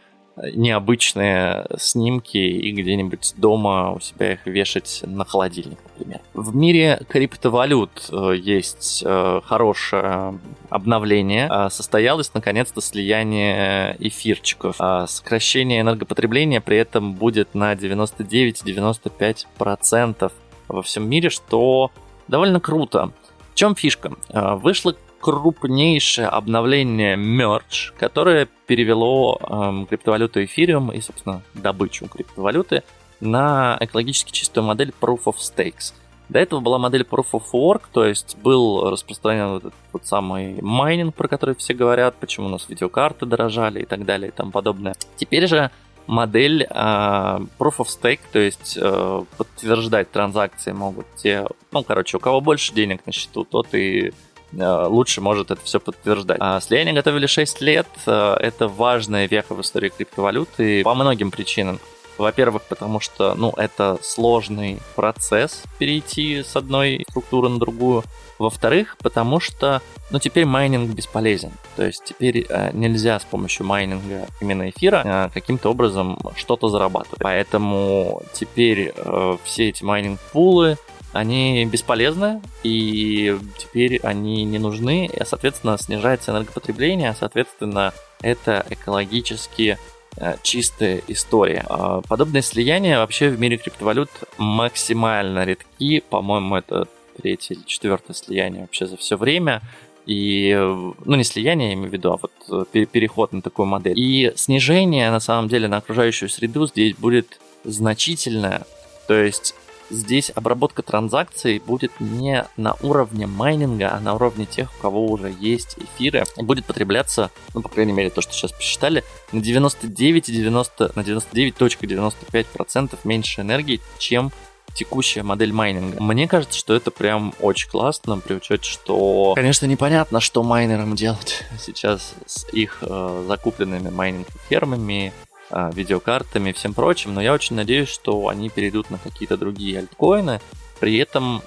необычные 0.54 1.66
снимки 1.78 2.38
и 2.38 2.72
где-нибудь 2.72 3.34
дома 3.36 3.92
у 3.92 4.00
себя 4.00 4.32
их 4.32 4.46
вешать 4.46 5.02
на 5.06 5.24
холодильник, 5.24 5.78
например. 5.96 6.20
В 6.34 6.52
мире 6.54 7.00
криптовалют 7.08 8.10
э, 8.10 8.34
есть 8.36 9.02
э, 9.04 9.40
хорошее 9.44 10.38
обновление. 10.68 11.46
А, 11.50 11.70
состоялось 11.70 12.34
наконец-то 12.34 12.80
слияние 12.80 13.96
эфирчиков. 13.98 14.76
А, 14.78 15.06
сокращение 15.06 15.80
энергопотребления 15.80 16.60
при 16.60 16.76
этом 16.78 17.14
будет 17.14 17.54
на 17.54 17.72
99-95% 17.74 20.32
во 20.68 20.82
всем 20.82 21.08
мире, 21.08 21.30
что 21.30 21.90
довольно 22.28 22.60
круто. 22.60 23.12
В 23.52 23.56
чем 23.56 23.74
фишка? 23.74 24.12
А, 24.32 24.54
вышло 24.56 24.94
крупнейшее 25.20 26.28
обновление 26.28 27.16
Merge, 27.16 27.92
которое 27.98 28.48
перевело 28.66 29.38
эм, 29.38 29.86
криптовалюту 29.86 30.42
эфириум 30.44 30.90
и, 30.92 31.00
собственно, 31.00 31.42
добычу 31.54 32.08
криптовалюты 32.08 32.82
на 33.20 33.76
экологически 33.80 34.32
чистую 34.32 34.64
модель 34.64 34.92
Proof 35.00 35.24
of 35.24 35.36
Stakes. 35.36 35.92
До 36.30 36.38
этого 36.38 36.60
была 36.60 36.78
модель 36.78 37.02
Proof 37.02 37.32
of 37.32 37.42
Work, 37.52 37.82
то 37.92 38.04
есть 38.04 38.36
был 38.38 38.88
распространен 38.88 39.48
вот 39.48 39.64
этот 39.64 39.74
вот 39.92 40.06
самый 40.06 40.62
майнинг, 40.62 41.14
про 41.14 41.28
который 41.28 41.54
все 41.56 41.74
говорят, 41.74 42.14
почему 42.20 42.46
у 42.46 42.50
нас 42.50 42.68
видеокарты 42.68 43.26
дорожали 43.26 43.82
и 43.82 43.84
так 43.84 44.04
далее 44.04 44.28
и 44.28 44.32
тому 44.32 44.52
подобное. 44.52 44.94
Теперь 45.16 45.48
же 45.48 45.70
модель 46.06 46.62
э, 46.62 46.68
Proof 46.70 47.78
of 47.78 47.86
Stake, 47.88 48.20
то 48.32 48.38
есть 48.38 48.78
э, 48.80 49.24
подтверждать 49.36 50.10
транзакции 50.10 50.72
могут 50.72 51.06
те, 51.16 51.46
ну, 51.72 51.82
короче, 51.82 52.16
у 52.16 52.20
кого 52.20 52.40
больше 52.40 52.72
денег 52.72 53.04
на 53.06 53.12
счету, 53.12 53.44
тот 53.44 53.74
и 53.74 54.12
лучше 54.52 55.20
может 55.20 55.50
это 55.50 55.60
все 55.64 55.80
подтверждать. 55.80 56.38
А 56.40 56.60
слияние 56.60 56.94
готовили 56.94 57.26
6 57.26 57.60
лет. 57.60 57.86
Э, 58.06 58.36
это 58.40 58.68
важная 58.68 59.28
веха 59.28 59.54
в 59.54 59.60
истории 59.60 59.90
криптовалюты 59.90 60.82
по 60.82 60.94
многим 60.94 61.30
причинам. 61.30 61.80
Во-первых, 62.20 62.64
потому 62.64 63.00
что, 63.00 63.34
ну, 63.34 63.54
это 63.56 63.96
сложный 64.02 64.78
процесс 64.94 65.62
перейти 65.78 66.42
с 66.42 66.54
одной 66.54 67.06
структуры 67.08 67.48
на 67.48 67.58
другую. 67.58 68.04
Во-вторых, 68.38 68.98
потому 68.98 69.40
что, 69.40 69.80
ну, 70.10 70.18
теперь 70.18 70.44
майнинг 70.44 70.90
бесполезен. 70.90 71.50
То 71.76 71.86
есть 71.86 72.04
теперь 72.04 72.44
э, 72.46 72.72
нельзя 72.74 73.18
с 73.18 73.24
помощью 73.24 73.64
майнинга 73.64 74.26
именно 74.42 74.68
эфира 74.68 75.02
э, 75.02 75.30
каким-то 75.32 75.70
образом 75.70 76.18
что-то 76.36 76.68
зарабатывать. 76.68 77.20
Поэтому 77.22 78.22
теперь 78.34 78.92
э, 78.94 79.36
все 79.44 79.70
эти 79.70 79.82
майнинг-пулы, 79.82 80.76
они 81.12 81.64
бесполезны, 81.66 82.40
и 82.62 83.36
теперь 83.58 83.98
они 84.02 84.44
не 84.44 84.58
нужны, 84.58 85.06
и, 85.06 85.24
соответственно, 85.24 85.78
снижается 85.78 86.32
энергопотребление, 86.32 87.14
соответственно, 87.18 87.92
это 88.22 88.64
экологически 88.70 89.78
Э, 90.16 90.36
чистая 90.42 91.02
история. 91.08 91.64
А, 91.68 92.00
подобные 92.02 92.42
слияния 92.42 92.98
вообще 92.98 93.28
в 93.28 93.38
мире 93.38 93.56
криптовалют 93.56 94.10
максимально 94.38 95.44
редки. 95.44 96.00
По-моему, 96.00 96.56
это 96.56 96.88
третье 97.16 97.54
или 97.54 97.62
четвертое 97.64 98.14
слияние 98.14 98.62
вообще 98.62 98.86
за 98.86 98.96
все 98.96 99.16
время. 99.16 99.62
И, 100.06 100.52
ну, 100.56 101.14
не 101.14 101.22
слияние, 101.22 101.68
я 101.68 101.74
имею 101.74 101.90
в 101.90 101.92
виду, 101.92 102.12
а 102.12 102.18
вот 102.20 102.66
э, 102.74 102.86
переход 102.86 103.32
на 103.32 103.40
такую 103.40 103.66
модель. 103.66 103.98
И 103.98 104.32
снижение, 104.34 105.10
на 105.10 105.20
самом 105.20 105.48
деле, 105.48 105.68
на 105.68 105.76
окружающую 105.76 106.28
среду 106.28 106.66
здесь 106.66 106.96
будет 106.96 107.40
значительное. 107.62 108.62
То 109.06 109.14
есть 109.14 109.54
здесь 109.90 110.32
обработка 110.34 110.82
транзакций 110.82 111.60
будет 111.64 111.92
не 112.00 112.46
на 112.56 112.76
уровне 112.82 113.26
майнинга, 113.26 113.92
а 113.92 114.00
на 114.00 114.14
уровне 114.14 114.46
тех, 114.46 114.70
у 114.78 114.82
кого 114.82 115.06
уже 115.06 115.34
есть 115.38 115.76
эфиры. 115.78 116.24
И 116.36 116.42
будет 116.42 116.64
потребляться, 116.64 117.30
ну, 117.54 117.62
по 117.62 117.68
крайней 117.68 117.92
мере, 117.92 118.10
то, 118.10 118.20
что 118.20 118.32
сейчас 118.32 118.52
посчитали, 118.52 119.04
на 119.32 119.40
99,90, 119.40 120.92
на 120.94 121.00
99.95% 121.00 122.98
меньше 123.04 123.40
энергии, 123.42 123.80
чем 123.98 124.32
текущая 124.74 125.22
модель 125.22 125.52
майнинга. 125.52 126.02
Мне 126.02 126.28
кажется, 126.28 126.58
что 126.58 126.74
это 126.74 126.90
прям 126.90 127.34
очень 127.40 127.68
классно, 127.68 128.18
при 128.18 128.34
учете, 128.34 128.68
что, 128.68 129.32
конечно, 129.34 129.66
непонятно, 129.66 130.20
что 130.20 130.42
майнерам 130.42 130.94
делать 130.94 131.44
сейчас 131.60 132.14
с 132.26 132.46
их 132.52 132.78
э, 132.82 133.24
закупленными 133.26 133.90
майнинг-фермами, 133.90 135.12
видеокартами 135.50 136.50
и 136.50 136.52
всем 136.52 136.74
прочим, 136.74 137.14
но 137.14 137.20
я 137.20 137.32
очень 137.32 137.56
надеюсь, 137.56 137.88
что 137.88 138.28
они 138.28 138.48
перейдут 138.48 138.90
на 138.90 138.98
какие-то 138.98 139.36
другие 139.36 139.78
альткоины. 139.80 140.40
При 140.78 140.96
этом 140.96 141.42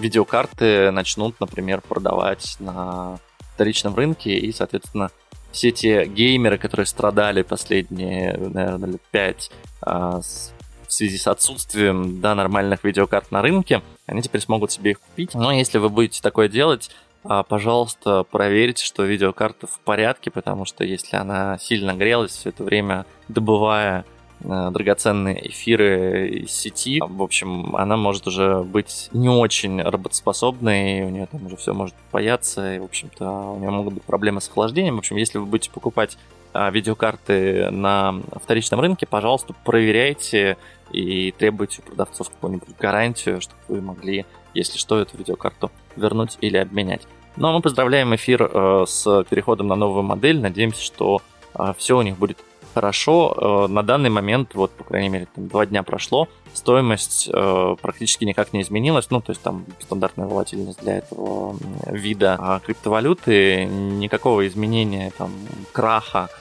видеокарты 0.00 0.90
начнут, 0.90 1.38
например, 1.40 1.82
продавать 1.82 2.56
на 2.58 3.18
вторичном 3.54 3.94
рынке, 3.94 4.38
и, 4.38 4.52
соответственно, 4.52 5.10
все 5.52 5.70
те 5.70 6.06
геймеры, 6.06 6.58
которые 6.58 6.86
страдали 6.86 7.42
последние, 7.42 8.36
наверное, 8.38 8.90
лет 8.90 9.02
5 9.10 9.50
а, 9.82 10.20
в 10.20 10.92
связи 10.92 11.18
с 11.18 11.26
отсутствием 11.26 12.20
да, 12.20 12.34
нормальных 12.34 12.84
видеокарт 12.84 13.30
на 13.30 13.42
рынке, 13.42 13.82
они 14.06 14.22
теперь 14.22 14.40
смогут 14.40 14.72
себе 14.72 14.92
их 14.92 15.00
купить. 15.00 15.34
Но 15.34 15.52
если 15.52 15.78
вы 15.78 15.88
будете 15.88 16.22
такое 16.22 16.48
делать, 16.48 16.90
а, 16.90 17.09
пожалуйста, 17.22 18.24
проверьте, 18.30 18.84
что 18.84 19.04
видеокарта 19.04 19.66
в 19.66 19.80
порядке, 19.80 20.30
потому 20.30 20.64
что 20.64 20.84
если 20.84 21.16
она 21.16 21.58
сильно 21.58 21.94
грелась 21.94 22.32
все 22.32 22.48
это 22.48 22.64
время, 22.64 23.04
добывая 23.28 24.04
э, 24.42 24.70
драгоценные 24.72 25.50
эфиры 25.50 26.28
из 26.30 26.50
сети. 26.50 27.00
В 27.06 27.22
общем, 27.22 27.76
она 27.76 27.96
может 27.96 28.26
уже 28.26 28.62
быть 28.62 29.10
не 29.12 29.28
очень 29.28 29.82
работоспособной, 29.82 31.02
у 31.02 31.10
нее 31.10 31.26
там 31.26 31.44
уже 31.46 31.56
все 31.56 31.74
может 31.74 31.94
паяться, 32.10 32.76
и, 32.76 32.78
в 32.78 32.84
общем-то, 32.84 33.28
у 33.28 33.58
нее 33.58 33.70
могут 33.70 33.94
быть 33.94 34.02
проблемы 34.04 34.40
с 34.40 34.48
охлаждением. 34.48 34.96
В 34.96 35.00
общем, 35.00 35.16
если 35.16 35.38
вы 35.38 35.46
будете 35.46 35.70
покупать 35.70 36.16
а, 36.52 36.70
видеокарты 36.70 37.70
на 37.70 38.14
вторичном 38.42 38.80
рынке, 38.80 39.06
пожалуйста, 39.06 39.54
проверяйте 39.64 40.56
и 40.90 41.32
требуйте 41.32 41.80
у 41.80 41.88
продавцов 41.88 42.30
какую-нибудь 42.30 42.76
гарантию, 42.78 43.40
чтобы 43.40 43.60
вы 43.68 43.80
могли, 43.80 44.26
если 44.54 44.78
что, 44.78 44.98
эту 44.98 45.16
видеокарту 45.16 45.70
вернуть 45.96 46.38
или 46.40 46.56
обменять. 46.56 47.02
Но 47.36 47.52
мы 47.52 47.60
поздравляем 47.60 48.14
эфир 48.14 48.50
э, 48.52 48.84
с 48.86 49.24
переходом 49.30 49.68
на 49.68 49.76
новую 49.76 50.02
модель. 50.02 50.40
Надеемся, 50.40 50.82
что 50.82 51.22
э, 51.54 51.72
все 51.76 51.96
у 51.96 52.02
них 52.02 52.18
будет 52.18 52.38
хорошо. 52.74 53.66
Э, 53.68 53.72
на 53.72 53.82
данный 53.82 54.10
момент, 54.10 54.54
вот, 54.54 54.72
по 54.72 54.84
крайней 54.84 55.08
мере, 55.08 55.28
там, 55.34 55.48
два 55.48 55.66
дня 55.66 55.82
прошло, 55.82 56.28
стоимость 56.52 57.30
э, 57.32 57.76
практически 57.80 58.24
никак 58.24 58.52
не 58.52 58.62
изменилась. 58.62 59.10
Ну, 59.10 59.20
то 59.20 59.30
есть 59.30 59.42
там 59.42 59.64
стандартная 59.78 60.26
волатильность 60.26 60.80
для 60.80 60.98
этого 60.98 61.56
вида 61.86 62.36
а 62.38 62.60
криптовалюты. 62.60 63.64
Никакого 63.64 64.46
изменения, 64.46 65.12
там, 65.16 65.32
краха 65.72 66.28
а 66.28 66.39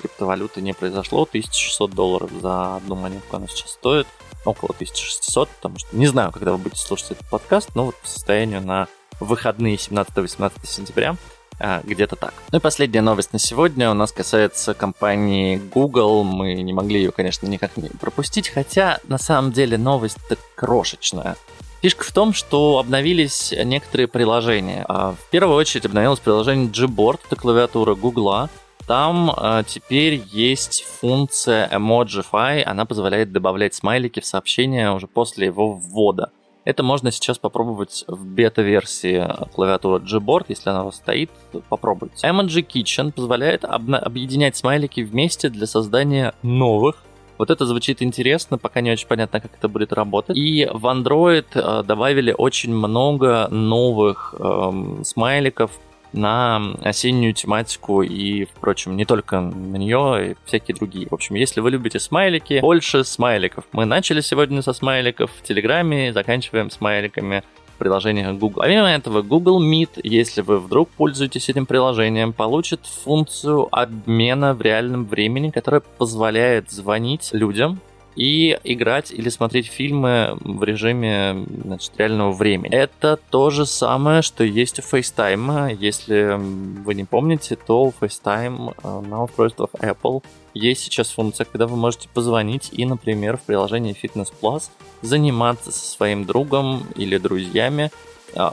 криптовалюты 0.00 0.62
не 0.62 0.72
произошло. 0.72 1.22
1600 1.22 1.90
долларов 1.90 2.30
за 2.40 2.76
одну 2.76 2.94
монетку 2.94 3.36
она 3.36 3.46
сейчас 3.48 3.72
стоит. 3.72 4.06
Около 4.44 4.70
1600, 4.70 5.48
потому 5.48 5.78
что 5.78 5.96
не 5.96 6.06
знаю, 6.06 6.32
когда 6.32 6.52
вы 6.52 6.58
будете 6.58 6.80
слушать 6.80 7.12
этот 7.12 7.28
подкаст, 7.28 7.70
но 7.74 7.86
вот 7.86 7.96
по 7.96 8.08
состоянию 8.08 8.60
на 8.62 8.88
выходные 9.20 9.76
17-18 9.76 10.52
сентября 10.64 11.16
а, 11.60 11.82
где-то 11.84 12.16
так. 12.16 12.34
Ну 12.52 12.58
и 12.58 12.60
последняя 12.60 13.02
новость 13.02 13.32
на 13.32 13.38
сегодня 13.38 13.90
у 13.90 13.94
нас 13.94 14.12
касается 14.12 14.74
компании 14.74 15.56
Google. 15.56 16.22
Мы 16.22 16.54
не 16.54 16.72
могли 16.72 17.00
ее, 17.00 17.10
конечно, 17.10 17.46
никак 17.46 17.76
не 17.76 17.88
пропустить, 17.88 18.48
хотя 18.48 19.00
на 19.04 19.18
самом 19.18 19.52
деле 19.52 19.76
новость-то 19.76 20.36
крошечная. 20.54 21.36
Фишка 21.82 22.04
в 22.04 22.12
том, 22.12 22.32
что 22.32 22.78
обновились 22.78 23.52
некоторые 23.64 24.08
приложения. 24.08 24.84
А, 24.88 25.12
в 25.12 25.30
первую 25.30 25.56
очередь 25.56 25.86
обновилось 25.86 26.20
приложение 26.20 26.68
Gboard, 26.68 27.20
это 27.26 27.36
клавиатура 27.36 27.94
Google. 27.94 28.48
Там 28.88 29.30
э, 29.36 29.64
теперь 29.66 30.22
есть 30.32 30.82
функция 30.82 31.68
Emojify, 31.68 32.62
она 32.62 32.86
позволяет 32.86 33.32
добавлять 33.32 33.74
смайлики 33.74 34.20
в 34.20 34.24
сообщения 34.24 34.90
уже 34.90 35.06
после 35.06 35.46
его 35.46 35.74
ввода. 35.74 36.32
Это 36.64 36.82
можно 36.82 37.12
сейчас 37.12 37.38
попробовать 37.38 38.04
в 38.08 38.24
бета-версии 38.24 39.26
клавиатуры 39.54 40.02
Gboard, 40.02 40.46
если 40.48 40.70
она 40.70 40.82
у 40.82 40.84
вас 40.86 40.96
стоит, 40.96 41.30
попробуйте. 41.68 42.26
Emoji 42.26 42.66
Kitchen 42.66 43.12
позволяет 43.12 43.66
объединять 43.66 44.56
смайлики 44.56 45.02
вместе 45.02 45.50
для 45.50 45.66
создания 45.66 46.32
новых 46.42 47.04
вот 47.38 47.50
это 47.50 47.66
звучит 47.66 48.02
интересно, 48.02 48.58
пока 48.58 48.80
не 48.80 48.90
очень 48.90 49.06
понятно, 49.06 49.40
как 49.40 49.52
это 49.56 49.68
будет 49.68 49.92
работать. 49.92 50.36
И 50.36 50.68
в 50.72 50.86
Android 50.86 51.46
э, 51.54 51.84
добавили 51.84 52.34
очень 52.36 52.74
много 52.74 53.46
новых 53.48 54.34
эм, 54.40 55.04
смайликов, 55.04 55.70
на 56.12 56.74
осеннюю 56.82 57.34
тематику 57.34 58.02
и, 58.02 58.44
впрочем, 58.44 58.96
не 58.96 59.04
только 59.04 59.40
на 59.40 59.76
нее, 59.76 60.32
и 60.32 60.36
всякие 60.44 60.76
другие. 60.76 61.08
В 61.08 61.14
общем, 61.14 61.34
если 61.34 61.60
вы 61.60 61.70
любите 61.70 62.00
смайлики, 62.00 62.60
больше 62.60 63.04
смайликов. 63.04 63.64
Мы 63.72 63.84
начали 63.84 64.20
сегодня 64.20 64.62
со 64.62 64.72
смайликов 64.72 65.30
в 65.30 65.42
Телеграме, 65.42 66.12
заканчиваем 66.12 66.70
смайликами 66.70 67.42
в 67.74 67.78
приложениях 67.78 68.36
Google. 68.38 68.62
Помимо 68.62 68.88
этого, 68.88 69.22
Google 69.22 69.62
Meet, 69.62 70.00
если 70.02 70.40
вы 70.40 70.58
вдруг 70.58 70.90
пользуетесь 70.90 71.48
этим 71.48 71.66
приложением, 71.66 72.32
получит 72.32 72.80
функцию 72.86 73.68
обмена 73.70 74.54
в 74.54 74.62
реальном 74.62 75.04
времени, 75.04 75.50
которая 75.50 75.80
позволяет 75.80 76.70
звонить 76.70 77.30
людям 77.32 77.80
и 78.18 78.58
играть 78.64 79.12
или 79.12 79.28
смотреть 79.28 79.68
фильмы 79.68 80.36
в 80.40 80.64
режиме 80.64 81.46
значит, 81.64 81.92
реального 81.96 82.32
времени. 82.32 82.74
Это 82.74 83.18
то 83.30 83.50
же 83.50 83.64
самое, 83.64 84.22
что 84.22 84.42
есть 84.42 84.80
у 84.80 84.82
FaceTime. 84.82 85.76
Если 85.78 86.36
вы 86.36 86.94
не 86.94 87.04
помните, 87.04 87.56
то 87.56 87.84
у 87.84 87.94
FaceTime 87.98 88.74
э, 88.82 89.00
на 89.08 89.22
устройствах 89.22 89.70
Apple 89.74 90.24
есть 90.52 90.82
сейчас 90.82 91.10
функция, 91.10 91.44
когда 91.44 91.68
вы 91.68 91.76
можете 91.76 92.08
позвонить 92.12 92.70
и, 92.72 92.84
например, 92.84 93.36
в 93.36 93.42
приложении 93.42 93.94
Fitness 93.94 94.32
Plus 94.42 94.64
заниматься 95.00 95.70
со 95.70 95.86
своим 95.88 96.24
другом 96.24 96.88
или 96.96 97.18
друзьями 97.18 97.92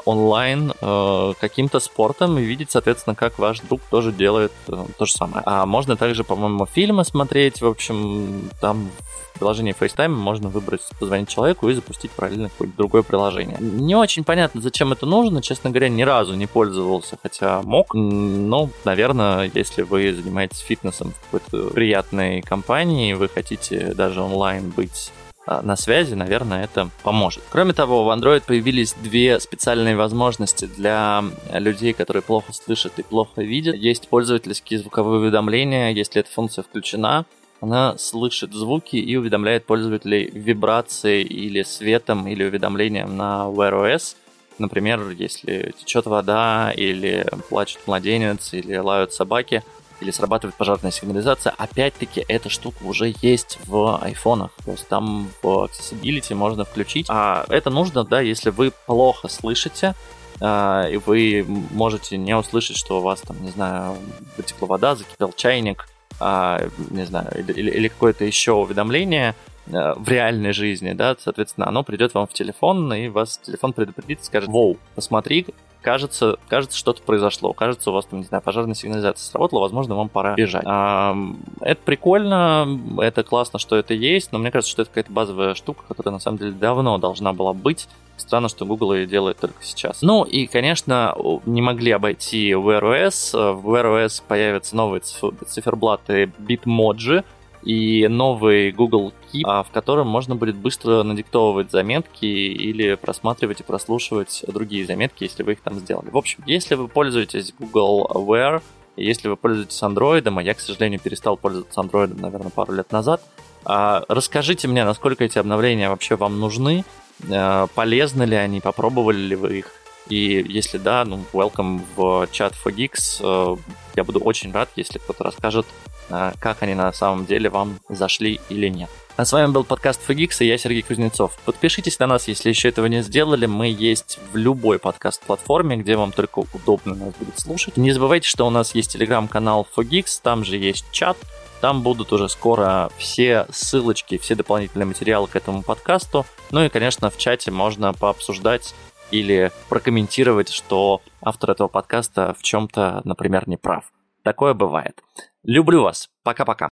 онлайн 0.06 0.74
э, 0.80 1.34
каким-то 1.40 1.80
спортом 1.80 2.38
и 2.38 2.44
видеть, 2.44 2.72
соответственно, 2.72 3.16
как 3.16 3.40
ваш 3.40 3.60
друг 3.62 3.82
тоже 3.90 4.12
делает 4.12 4.52
э, 4.68 4.86
то 4.98 5.06
же 5.06 5.12
самое. 5.12 5.44
А 5.46 5.66
можно 5.66 5.96
также, 5.96 6.24
по-моему, 6.24 6.66
фильмы 6.66 7.04
смотреть. 7.06 7.62
В 7.62 7.68
общем, 7.68 8.50
там 8.62 8.90
в 9.34 9.40
приложении 9.40 9.76
FaceTime 9.78 10.10
можно 10.10 10.50
выбрать 10.50 10.82
позвонить 11.00 11.30
человеку 11.30 11.70
и 11.70 11.74
запустить 11.74 12.12
параллельно 12.12 12.50
какое-то 12.50 12.78
другое 12.78 13.04
приложение. 13.04 13.58
Не 13.60 13.96
очень 13.96 14.24
понятно, 14.24 14.62
зачем 14.62 14.94
это 14.94 15.06
нужно. 15.06 15.42
Честно 15.42 15.70
говоря, 15.70 15.90
ни 15.90 16.04
разу 16.04 16.36
не 16.36 16.48
пользовался, 16.48 17.18
хотя 17.22 17.62
мог. 17.62 17.94
Но, 17.94 18.70
наверное, 18.86 19.52
если 19.54 19.82
вы 19.82 20.14
занимаетесь 20.14 20.60
фитнесом 20.60 21.12
в 21.12 21.32
какой-то 21.32 21.74
приятной 21.74 22.42
компании, 22.42 23.14
вы 23.14 23.28
хотите 23.28 23.94
даже 23.94 24.22
онлайн 24.22 24.70
быть 24.70 25.12
а, 25.18 25.25
на 25.48 25.76
связи, 25.76 26.14
наверное, 26.14 26.64
это 26.64 26.90
поможет. 27.04 27.44
Кроме 27.50 27.74
того, 27.74 28.04
в 28.04 28.10
Android 28.10 28.44
появились 28.46 28.96
две 29.02 29.40
специальные 29.40 29.96
возможности 29.96 30.66
для 30.66 31.24
людей, 31.54 31.94
которые 31.94 32.24
плохо 32.24 32.54
слышат 32.54 33.00
и 33.00 33.04
плохо 33.04 33.42
видят. 33.42 33.76
Есть 33.76 34.08
пользовательские 34.10 34.80
звуковые 34.80 35.20
уведомления, 35.20 35.92
если 35.92 36.22
эта 36.22 36.32
функция 36.32 36.64
включена 36.64 37.26
она 37.62 37.98
слышит 37.98 38.54
звуки 38.54 38.98
и 38.98 39.16
уведомляет 39.16 39.66
пользователей 39.66 40.30
вибрацией 40.32 41.24
или 41.24 41.64
светом 41.64 42.28
или 42.28 42.44
уведомлением 42.44 43.16
на 43.16 43.46
Wear 43.48 43.96
OS. 43.96 44.18
Например, 44.60 45.10
если 45.10 45.74
течет 45.78 46.06
вода, 46.06 46.72
или 46.76 47.26
плачет 47.50 47.80
младенец, 47.88 48.54
или 48.54 48.76
лают 48.76 49.14
собаки, 49.14 49.64
или 50.02 50.12
срабатывает 50.12 50.56
пожарная 50.56 50.92
сигнализация, 50.92 51.54
опять-таки 51.58 52.24
эта 52.28 52.50
штука 52.50 52.84
уже 52.84 53.14
есть 53.22 53.60
в 53.66 54.00
айфонах. 54.02 54.52
То 54.64 54.72
есть 54.72 54.88
там 54.88 55.30
в 55.42 55.46
Accessibility 55.46 56.36
можно 56.36 56.66
включить. 56.66 57.08
А 57.10 57.46
это 57.50 57.70
нужно, 57.70 58.04
да, 58.04 58.22
если 58.22 58.50
вы 58.50 58.72
плохо 58.86 59.28
слышите, 59.28 59.96
а, 60.42 60.88
и 60.88 60.98
вы 60.98 61.46
можете 61.72 62.18
не 62.18 62.36
услышать, 62.36 62.78
что 62.78 63.00
у 63.00 63.02
вас 63.02 63.22
там, 63.22 63.42
не 63.42 63.52
знаю, 63.52 63.98
вытекла 64.38 64.68
вода, 64.68 64.96
закипел 64.96 65.32
чайник, 65.34 65.88
а, 66.20 66.68
не 66.90 67.06
знаю, 67.06 67.30
или, 67.38 67.72
или 67.72 67.88
какое-то 67.88 68.26
еще 68.26 68.54
уведомление 68.54 69.36
э, 69.68 69.94
в 69.96 70.08
реальной 70.08 70.54
жизни, 70.54 70.94
да, 70.94 71.16
соответственно, 71.20 71.68
оно 71.68 71.84
придет 71.84 72.14
вам 72.14 72.28
в 72.28 72.34
телефон, 72.34 72.94
и 72.94 73.10
вас 73.10 73.38
телефон 73.38 73.74
предупредит 73.74 74.24
скажет, 74.24 74.50
воу, 74.50 74.78
посмотри, 74.96 75.48
кажется, 75.86 76.38
кажется, 76.50 76.76
что-то 76.76 77.04
произошло, 77.04 77.54
кажется, 77.54 77.92
у 77.92 77.94
вас 77.94 78.06
там, 78.06 78.20
не 78.20 78.26
знаю, 78.26 78.42
пожарная 78.42 78.74
сигнализация 78.74 79.24
сработала, 79.24 79.60
возможно, 79.60 79.96
вам 79.96 80.10
пора 80.10 80.34
бежать. 80.34 80.64
Это 80.64 81.82
прикольно, 81.86 82.68
это 82.98 83.24
классно, 83.24 83.60
что 83.60 83.76
это 83.76 83.94
есть, 83.94 84.32
но 84.32 84.40
мне 84.40 84.50
кажется, 84.50 84.72
что 84.72 84.82
это 84.82 84.90
какая-то 84.90 85.12
базовая 85.12 85.54
штука, 85.54 85.84
которая 85.88 86.12
на 86.12 86.20
самом 86.20 86.40
деле 86.40 86.54
давно 86.54 86.98
должна 86.98 87.34
была 87.34 87.54
быть. 87.54 87.88
Странно, 88.18 88.50
что 88.50 88.66
Google 88.66 88.94
ее 88.96 89.06
делает 89.06 89.38
только 89.38 89.62
сейчас. 89.62 90.02
Ну 90.02 90.24
и, 90.24 90.48
конечно, 90.48 91.16
не 91.46 91.62
могли 91.62 91.92
обойти 91.92 92.50
Wear 92.52 92.82
OS. 92.82 93.54
В 93.54 93.70
Wear 93.70 94.06
OS 94.06 94.24
появятся 94.28 94.76
новые 94.76 95.02
циферблаты 95.02 96.32
Bitmoji, 96.40 97.24
и 97.66 98.08
новый 98.08 98.72
Google 98.72 99.12
Keep, 99.34 99.42
а, 99.46 99.64
в 99.64 99.72
котором 99.72 100.08
можно 100.08 100.36
будет 100.36 100.56
быстро 100.56 101.04
надиктовывать 101.04 101.72
заметки 101.72 102.26
или 102.26 102.96
просматривать 102.96 103.60
и 103.60 103.64
прослушивать 103.64 104.46
другие 104.48 104.86
заметки, 104.86 105.24
если 105.24 105.44
вы 105.44 105.54
их 105.54 105.62
там 105.62 105.80
сделали. 105.80 106.10
В 106.12 106.18
общем, 106.18 106.44
если 106.46 106.76
вы 106.76 106.88
пользуетесь 106.88 107.54
Google 107.58 108.10
Wear, 108.14 108.62
если 108.96 109.28
вы 109.28 109.36
пользуетесь 109.36 109.82
Android, 109.82 110.24
а 110.26 110.42
я, 110.42 110.54
к 110.54 110.60
сожалению, 110.60 111.00
перестал 111.00 111.38
пользоваться 111.38 111.82
Android, 111.82 112.20
наверное, 112.20 112.52
пару 112.52 112.74
лет 112.74 112.92
назад, 112.92 113.22
а, 113.66 114.04
расскажите 114.08 114.68
мне, 114.68 114.86
насколько 114.86 115.24
эти 115.24 115.40
обновления 115.40 115.90
вообще 115.90 116.16
вам 116.16 116.40
нужны, 116.40 116.86
а, 117.32 117.68
полезны 117.74 118.24
ли 118.24 118.36
они, 118.36 118.62
попробовали 118.62 119.18
ли 119.18 119.36
вы 119.36 119.60
их, 119.60 119.72
и 120.08 120.46
если 120.48 120.78
да, 120.78 121.04
ну, 121.06 121.24
welcome 121.34 121.82
в 121.96 122.28
чат 122.32 122.54
FogX. 122.64 123.60
Я 123.96 124.04
буду 124.04 124.20
очень 124.20 124.52
рад, 124.52 124.70
если 124.76 125.00
кто-то 125.00 125.24
расскажет, 125.24 125.66
а, 126.10 126.34
как 126.40 126.62
они 126.64 126.76
на 126.76 126.92
самом 126.94 127.26
деле 127.26 127.50
вам 127.50 127.80
зашли 127.90 128.40
или 128.50 128.68
нет. 128.68 128.90
А 129.18 129.24
с 129.24 129.32
вами 129.32 129.50
был 129.50 129.64
подкаст 129.64 130.02
Фагикс 130.02 130.42
и 130.42 130.46
я 130.46 130.58
Сергей 130.58 130.82
Кузнецов. 130.82 131.40
Подпишитесь 131.46 132.00
на 132.00 132.08
нас, 132.08 132.28
если 132.28 132.50
еще 132.50 132.68
этого 132.68 132.88
не 132.88 133.02
сделали. 133.02 133.46
Мы 133.46 133.68
есть 133.68 134.20
в 134.34 134.36
любой 134.36 134.78
подкаст-платформе, 134.78 135.78
где 135.78 135.96
вам 135.96 136.12
только 136.12 136.40
удобно 136.40 136.96
нас 136.96 137.14
будет 137.14 137.40
слушать. 137.40 137.78
Не 137.78 137.94
забывайте, 137.94 138.28
что 138.28 138.46
у 138.46 138.50
нас 138.50 138.76
есть 138.76 138.92
телеграм-канал 138.92 139.68
Фогикс, 139.74 140.20
там 140.20 140.44
же 140.44 140.58
есть 140.58 140.86
чат, 140.92 141.16
там 141.62 141.82
будут 141.82 142.12
уже 142.12 142.28
скоро 142.28 142.92
все 142.98 143.48
ссылочки, 143.54 144.18
все 144.18 144.36
дополнительные 144.36 144.86
материалы 144.86 145.30
к 145.30 145.36
этому 145.38 145.64
подкасту. 145.64 146.26
Ну 146.52 146.66
и, 146.66 146.70
конечно, 146.70 147.10
в 147.10 147.18
чате 147.18 147.52
можно 147.52 147.94
пообсуждать 147.94 148.76
или 149.12 149.52
прокомментировать, 149.70 150.50
что 150.50 151.02
автор 151.22 151.52
этого 151.52 151.68
подкаста 151.68 152.34
в 152.38 152.44
чем-то, 152.44 153.02
например, 153.04 153.48
не 153.48 153.58
прав. 153.58 153.92
Такое 154.24 154.54
бывает. 154.54 155.02
Люблю 155.44 155.84
вас. 155.84 156.10
Пока-пока. 156.24 156.70